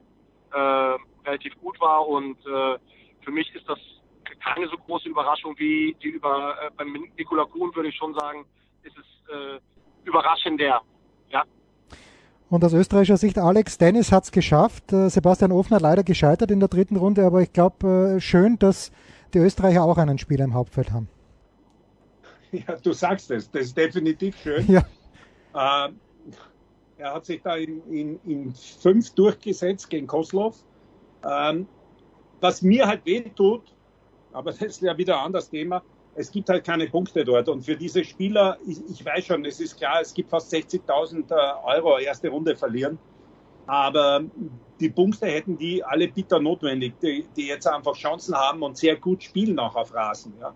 äh, 0.52 0.96
relativ 1.24 1.56
gut 1.60 1.80
war 1.80 2.06
und 2.08 2.38
äh, 2.46 2.78
für 3.20 3.30
mich 3.30 3.54
ist 3.54 3.68
das 3.68 3.78
keine 4.44 4.68
so 4.68 4.76
große 4.76 5.08
Überraschung 5.08 5.54
wie 5.58 5.96
die 6.02 6.08
über 6.08 6.54
äh, 6.60 6.70
beim 6.76 6.92
Nikola 7.16 7.44
Kuhn 7.44 7.74
würde 7.74 7.88
ich 7.88 7.96
schon 7.96 8.14
sagen, 8.14 8.44
ist 8.82 8.96
es 8.96 9.34
äh, 9.34 9.58
überraschender. 10.04 10.82
Ja. 11.30 11.44
Und 12.50 12.64
aus 12.64 12.72
österreichischer 12.72 13.16
Sicht, 13.16 13.38
Alex, 13.38 13.78
Dennis 13.78 14.12
hat 14.12 14.24
es 14.24 14.32
geschafft. 14.32 14.92
Äh, 14.92 15.08
Sebastian 15.08 15.52
Ofner 15.52 15.80
leider 15.80 16.04
gescheitert 16.04 16.50
in 16.50 16.60
der 16.60 16.68
dritten 16.68 16.96
Runde, 16.96 17.24
aber 17.24 17.40
ich 17.40 17.52
glaube, 17.52 18.16
äh, 18.16 18.20
schön, 18.20 18.58
dass 18.58 18.92
die 19.32 19.38
Österreicher 19.38 19.82
auch 19.82 19.98
einen 19.98 20.18
Spieler 20.18 20.44
im 20.44 20.54
Hauptfeld 20.54 20.92
haben. 20.92 21.08
Ja, 22.52 22.76
du 22.76 22.92
sagst 22.92 23.32
es, 23.32 23.50
das 23.50 23.62
ist 23.62 23.76
definitiv 23.76 24.36
schön. 24.36 24.64
Ja. 24.68 24.84
Ähm, 25.56 25.98
er 26.98 27.14
hat 27.14 27.24
sich 27.24 27.42
da 27.42 27.56
in, 27.56 27.82
in, 27.90 28.20
in 28.24 28.54
fünf 28.54 29.10
durchgesetzt 29.14 29.90
gegen 29.90 30.06
Koslov. 30.06 30.56
Ähm, 31.28 31.66
was 32.40 32.62
mir 32.62 32.86
halt 32.86 33.04
weh 33.06 33.22
tut, 33.22 33.73
aber 34.34 34.50
das 34.52 34.60
ist 34.60 34.82
ja 34.82 34.96
wieder 34.96 35.18
ein 35.18 35.26
anderes 35.26 35.48
Thema, 35.48 35.82
es 36.16 36.30
gibt 36.30 36.48
halt 36.48 36.64
keine 36.64 36.86
Punkte 36.88 37.24
dort. 37.24 37.48
Und 37.48 37.62
für 37.62 37.76
diese 37.76 38.04
Spieler, 38.04 38.58
ich, 38.66 38.78
ich 38.88 39.04
weiß 39.04 39.26
schon, 39.26 39.44
es 39.44 39.60
ist 39.60 39.76
klar, 39.76 40.00
es 40.00 40.14
gibt 40.14 40.30
fast 40.30 40.52
60.000 40.52 41.30
äh, 41.30 41.34
Euro 41.64 41.98
erste 41.98 42.28
Runde 42.28 42.54
verlieren. 42.54 42.98
Aber 43.66 44.22
die 44.78 44.90
Punkte 44.90 45.26
hätten 45.26 45.56
die 45.56 45.82
alle 45.82 46.08
bitter 46.08 46.38
notwendig, 46.38 46.94
die, 47.00 47.26
die 47.36 47.46
jetzt 47.46 47.66
einfach 47.66 47.94
Chancen 47.94 48.34
haben 48.34 48.62
und 48.62 48.76
sehr 48.76 48.96
gut 48.96 49.22
spielen 49.22 49.58
auch 49.58 49.74
auf 49.74 49.94
Rasen. 49.94 50.34
Ja. 50.40 50.54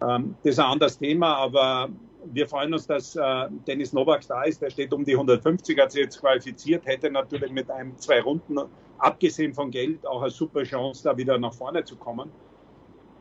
Ähm, 0.00 0.36
das 0.42 0.52
ist 0.52 0.58
ein 0.60 0.66
anderes 0.66 0.98
Thema, 0.98 1.36
aber 1.36 1.88
wir 2.24 2.48
freuen 2.48 2.72
uns, 2.72 2.86
dass 2.86 3.16
äh, 3.16 3.48
Dennis 3.66 3.92
Novak 3.92 4.26
da 4.26 4.42
ist. 4.44 4.62
Der 4.62 4.70
steht 4.70 4.92
um 4.92 5.04
die 5.04 5.14
150, 5.14 5.78
hat 5.78 5.92
sich 5.92 6.02
jetzt 6.02 6.20
qualifiziert, 6.20 6.86
hätte 6.86 7.10
natürlich 7.10 7.50
mit 7.50 7.70
einem, 7.70 7.96
zwei 7.98 8.20
Runden, 8.20 8.58
abgesehen 8.98 9.54
von 9.54 9.70
Geld, 9.70 10.06
auch 10.06 10.22
eine 10.22 10.30
super 10.30 10.62
Chance, 10.62 11.04
da 11.04 11.16
wieder 11.16 11.38
nach 11.38 11.54
vorne 11.54 11.84
zu 11.84 11.96
kommen. 11.96 12.30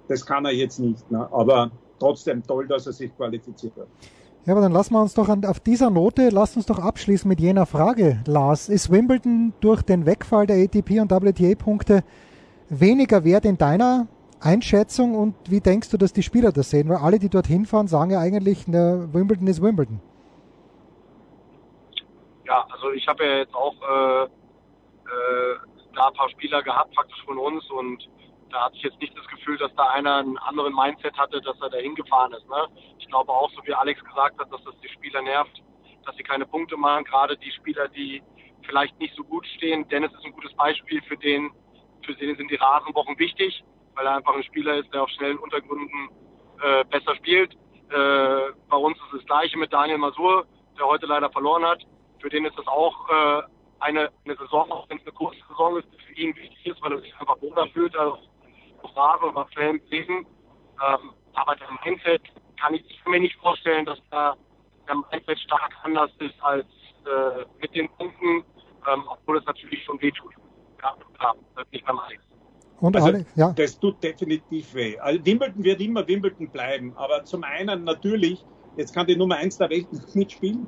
Das 0.08 0.26
kann 0.26 0.46
er 0.46 0.54
jetzt 0.54 0.80
nicht, 0.80 1.10
ne? 1.12 1.28
aber 1.32 1.72
trotzdem 2.00 2.44
toll, 2.44 2.68
dass 2.68 2.86
er 2.88 2.94
sich 2.94 3.16
qualifiziert 3.16 3.74
hat. 3.78 3.88
Ja, 4.46 4.54
aber 4.54 4.62
dann 4.62 4.72
lassen 4.72 4.94
wir 4.94 5.02
uns 5.02 5.14
doch 5.14 5.28
an, 5.28 5.44
auf 5.44 5.60
dieser 5.60 5.90
Note, 5.90 6.30
lasst 6.30 6.56
uns 6.56 6.66
doch 6.66 6.80
abschließen 6.80 7.28
mit 7.28 7.42
jener 7.42 7.66
Frage, 7.66 8.24
Lars. 8.26 8.70
Ist 8.70 8.90
Wimbledon 8.90 9.54
durch 9.60 9.82
den 9.82 10.06
Wegfall 10.06 10.48
der 10.48 10.64
ATP 10.64 11.02
und 11.02 11.12
WTA-Punkte 11.12 12.04
weniger 12.70 13.26
wert 13.26 13.44
in 13.44 13.58
deiner 13.58 14.08
Einschätzung 14.40 15.16
und 15.16 15.36
wie 15.50 15.60
denkst 15.60 15.90
du, 15.90 15.98
dass 15.98 16.14
die 16.14 16.24
Spieler 16.24 16.52
das 16.52 16.70
sehen? 16.70 16.88
Weil 16.88 16.98
alle, 16.98 17.20
die 17.20 17.28
dorthin 17.28 17.66
fahren, 17.66 17.88
sagen 17.88 18.12
ja 18.12 18.20
eigentlich, 18.20 18.68
ne, 18.68 19.10
Wimbledon 19.12 19.48
ist 19.48 19.62
Wimbledon. 19.62 20.00
Ja, 22.46 22.66
also 22.72 22.92
ich 22.92 23.06
habe 23.08 23.26
ja 23.26 23.38
jetzt 23.40 23.54
auch 23.54 23.76
äh, 23.82 24.24
äh, 24.24 25.56
da 25.94 26.08
ein 26.08 26.14
paar 26.14 26.30
Spieler 26.30 26.64
gehabt, 26.64 26.94
praktisch 26.96 27.22
von 27.26 27.38
uns 27.38 27.70
und 27.72 28.08
da 28.50 28.66
hatte 28.66 28.76
ich 28.76 28.84
jetzt 28.84 29.00
nicht 29.00 29.18
das 29.18 29.28
Gefühl, 29.28 29.58
dass 29.58 29.74
da 29.76 29.88
einer 29.90 30.18
einen 30.18 30.38
anderen 30.38 30.74
Mindset 30.74 31.18
hatte, 31.18 31.42
dass 31.42 31.60
er 31.62 31.70
da 31.70 31.78
hingefahren 31.78 32.34
ist. 32.34 32.48
Ne? 32.48 32.68
Ich 33.00 33.08
glaube 33.08 33.32
auch, 33.32 33.52
so 33.52 33.62
wie 33.66 33.74
Alex 33.74 34.04
gesagt 34.04 34.40
hat, 34.40 34.52
dass 34.52 34.64
das 34.64 34.76
die 34.82 34.90
Spieler 34.90 35.22
nervt, 35.22 35.62
dass 36.06 36.16
sie 36.16 36.24
keine 36.24 36.46
Punkte 36.46 36.78
machen, 36.78 37.04
gerade 37.06 37.38
die 37.38 37.52
Spieler, 37.52 37.88
die 37.88 38.24
vielleicht 38.66 38.98
nicht 39.00 39.16
so 39.16 39.24
gut 39.24 39.46
stehen. 39.58 39.88
Dennis 39.90 40.12
ist 40.14 40.26
ein 40.26 40.34
gutes 40.34 40.54
Beispiel, 40.56 41.02
für 41.04 41.18
den, 41.18 41.52
für 42.06 42.16
den 42.16 42.36
sind 42.36 42.50
die 42.50 42.56
Rasenwochen 42.56 43.18
wichtig 43.20 43.64
weil 43.98 44.06
er 44.06 44.16
einfach 44.16 44.36
ein 44.36 44.44
Spieler 44.44 44.76
ist, 44.76 44.94
der 44.94 45.04
auf 45.04 45.10
schnellen 45.10 45.40
Untergründen 45.40 46.10
äh, 46.62 46.86
besser 46.86 47.16
spielt. 47.16 47.54
Äh, 47.90 48.54
bei 48.70 48.78
uns 48.78 48.98
ist 48.98 49.20
das 49.20 49.26
gleiche 49.26 49.58
mit 49.58 49.74
Daniel 49.74 49.98
Masur, 49.98 50.46
der 50.78 50.86
heute 50.86 51.08
leider 51.08 51.30
verloren 51.32 51.66
hat. 51.66 51.84
Für 52.22 52.30
den 52.30 52.46
ist 52.46 52.58
das 52.58 52.68
auch 52.68 53.10
äh, 53.10 53.42
eine, 53.80 54.12
eine 54.24 54.36
Saison, 54.38 54.72
auch 54.72 54.88
wenn 54.90 54.98
es 54.98 55.04
eine 55.04 55.14
kurze 55.14 55.40
Saison 55.50 55.78
ist, 55.78 55.88
für 56.06 56.14
ihn 56.14 56.36
wichtig 56.36 56.66
ist, 56.66 56.82
weil 56.82 56.94
er 56.94 57.02
sich 57.02 57.14
einfach 57.20 57.42
wohler 57.42 57.68
fühlt 57.68 57.96
als 57.98 58.18
und 58.84 59.38
auf 59.38 59.50
schnellen 59.52 59.82
Wesen. 59.90 60.26
Ähm, 60.86 61.14
aber 61.34 61.56
der 61.56 61.68
Mindset 61.84 62.22
kann 62.60 62.74
ich, 62.74 62.90
ich 62.90 63.04
kann 63.04 63.12
mir 63.12 63.20
nicht 63.20 63.36
vorstellen, 63.38 63.86
dass 63.86 64.00
da 64.10 64.36
der 64.88 64.96
Mindset 64.96 65.40
stark 65.40 65.72
anders 65.84 66.12
ist 66.20 66.36
als 66.42 66.66
äh, 67.06 67.46
mit 67.62 67.74
den 67.76 67.90
Punkten, 67.90 68.44
ähm, 68.92 69.04
obwohl 69.08 69.38
es 69.38 69.46
natürlich 69.46 69.84
schon 69.84 70.02
wehtut. 70.02 70.34
Ja, 70.82 70.96
klar, 71.18 71.36
das 71.56 71.66
ist 71.66 71.74
nicht 71.74 71.86
beim 71.86 72.00
Alex. 72.00 72.22
Und 72.80 72.96
also, 72.96 73.08
alle, 73.08 73.26
ja. 73.36 73.52
Das 73.54 73.80
tut 73.80 74.04
definitiv 74.04 74.74
weh. 74.76 74.98
Also 75.00 75.26
Wimbledon 75.26 75.64
wird 75.64 75.82
immer 75.82 76.08
Wimbledon 76.08 76.50
bleiben, 76.50 76.94
aber 76.96 77.24
zum 77.26 77.44
einen 77.44 77.84
natürlich, 77.84 78.46
jetzt 78.76 78.94
kann 78.94 79.08
die 79.08 79.16
Nummer 79.16 79.38
1 79.38 79.58
der 79.58 79.70
Welt 79.70 79.92
nicht 79.92 80.16
mitspielen 80.16 80.68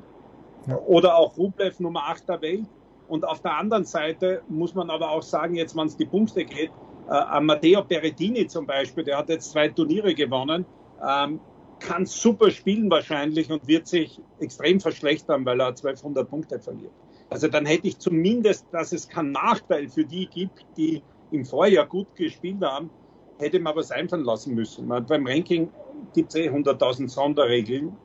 ja. 0.66 0.76
oder 0.76 1.16
auch 1.16 1.36
Rublev 1.36 1.78
Nummer 1.80 2.08
8 2.08 2.28
der 2.28 2.42
Welt. 2.42 2.66
Und 3.08 3.24
auf 3.24 3.42
der 3.42 3.56
anderen 3.56 3.84
Seite 3.84 4.42
muss 4.48 4.74
man 4.74 4.88
aber 4.88 5.10
auch 5.10 5.22
sagen, 5.22 5.54
jetzt 5.56 5.76
wenn 5.76 5.86
es 5.86 5.96
die 5.96 6.04
Punkte 6.04 6.44
geht, 6.44 6.70
äh, 7.10 7.40
Matteo 7.40 7.82
Berrettini 7.82 8.46
zum 8.46 8.66
Beispiel, 8.66 9.04
der 9.04 9.18
hat 9.18 9.28
jetzt 9.28 9.50
zwei 9.50 9.68
Turniere 9.68 10.14
gewonnen, 10.14 10.64
ähm, 11.06 11.40
kann 11.80 12.06
super 12.06 12.50
spielen 12.50 12.90
wahrscheinlich 12.90 13.50
und 13.50 13.66
wird 13.66 13.86
sich 13.86 14.20
extrem 14.38 14.80
verschlechtern, 14.80 15.44
weil 15.44 15.60
er 15.60 15.68
1200 15.68 16.28
Punkte 16.28 16.60
verliert. 16.60 16.92
Also 17.30 17.48
dann 17.48 17.64
hätte 17.64 17.88
ich 17.88 17.98
zumindest, 17.98 18.66
dass 18.72 18.92
es 18.92 19.08
keinen 19.08 19.32
Nachteil 19.32 19.88
für 19.88 20.04
die 20.04 20.26
gibt, 20.26 20.64
die 20.76 21.02
im 21.30 21.44
Vorjahr 21.44 21.86
gut 21.86 22.14
gespielt 22.16 22.62
haben, 22.62 22.90
hätte 23.38 23.60
man 23.60 23.74
was 23.76 23.90
einfallen 23.90 24.24
lassen 24.24 24.54
müssen. 24.54 24.86
Man, 24.86 25.06
beim 25.06 25.26
Ranking 25.26 25.70
gibt 26.12 26.34
es 26.34 26.40
eh 26.40 26.50
100.000 26.50 27.08
Sonderregeln 27.08 27.96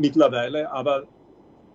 mittlerweile, 0.00 0.70
aber 0.70 1.04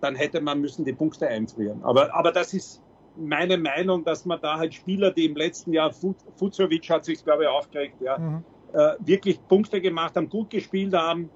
dann 0.00 0.14
hätte 0.14 0.40
man 0.40 0.60
müssen 0.60 0.84
die 0.84 0.92
Punkte 0.92 1.28
einfrieren. 1.28 1.82
Aber, 1.82 2.14
aber 2.14 2.32
das 2.32 2.54
ist 2.54 2.80
meine 3.16 3.58
Meinung, 3.58 4.04
dass 4.04 4.24
man 4.24 4.40
da 4.40 4.58
halt 4.58 4.74
Spieler, 4.74 5.10
die 5.10 5.26
im 5.26 5.36
letzten 5.36 5.72
Jahr, 5.72 5.92
Fuzovic 6.36 6.88
hat 6.90 7.04
sich, 7.04 7.22
glaube 7.24 7.44
ich, 7.44 7.48
aufgeregt, 7.48 7.96
ja, 8.00 8.18
mhm. 8.18 8.44
äh, 8.72 8.94
wirklich 9.00 9.46
Punkte 9.46 9.80
gemacht 9.80 10.16
haben, 10.16 10.28
gut 10.28 10.50
gespielt 10.50 10.94
haben, 10.94 11.30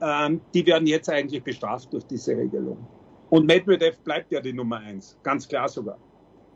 ähm, 0.00 0.40
die 0.52 0.66
werden 0.66 0.86
jetzt 0.86 1.08
eigentlich 1.08 1.42
bestraft 1.42 1.92
durch 1.92 2.04
diese 2.04 2.36
Regelung. 2.36 2.86
Und 3.30 3.46
Medvedev 3.46 3.98
bleibt 4.00 4.32
ja 4.32 4.40
die 4.40 4.52
Nummer 4.52 4.78
eins, 4.78 5.16
ganz 5.22 5.48
klar 5.48 5.68
sogar. 5.68 5.98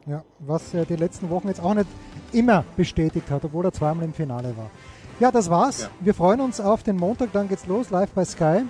Ja, 0.07 0.25
was 0.41 0.73
er 0.75 0.85
die 0.85 0.97
letzten 0.97 1.31
Wochen 1.31 1.49
jetzt 1.49 1.61
auch 1.61 1.75
nicht 1.75 1.89
immer 2.33 2.65
bestätigt 2.77 3.31
hat, 3.31 3.45
obwohl 3.45 3.65
er 3.65 3.73
zweimal 3.73 4.05
im 4.05 4.13
Finale 4.13 4.57
war. 4.57 4.71
Ja, 5.19 5.33
das 5.33 5.49
war's. 5.49 5.83
Ja. 5.83 5.89
Wir 6.01 6.15
freuen 6.15 6.41
uns 6.41 6.61
auf 6.61 6.83
den 6.83 6.97
Montag, 6.97 7.33
dann 7.33 7.49
geht's 7.49 7.67
los, 7.67 7.91
live 7.91 8.11
bei 8.11 8.25
Sky. 8.25 8.65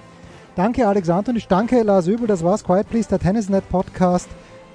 Danke 0.55 0.87
Alex 0.87 1.11
Antonisch, 1.11 1.49
danke 1.49 1.83
Lars 1.83 2.07
Übel, 2.07 2.27
das 2.27 2.43
war's. 2.43 2.65
Quiet 2.65 2.89
Please, 2.89 3.09
der 3.09 3.19
Tennisnet 3.19 3.69
Podcast. 3.69 4.29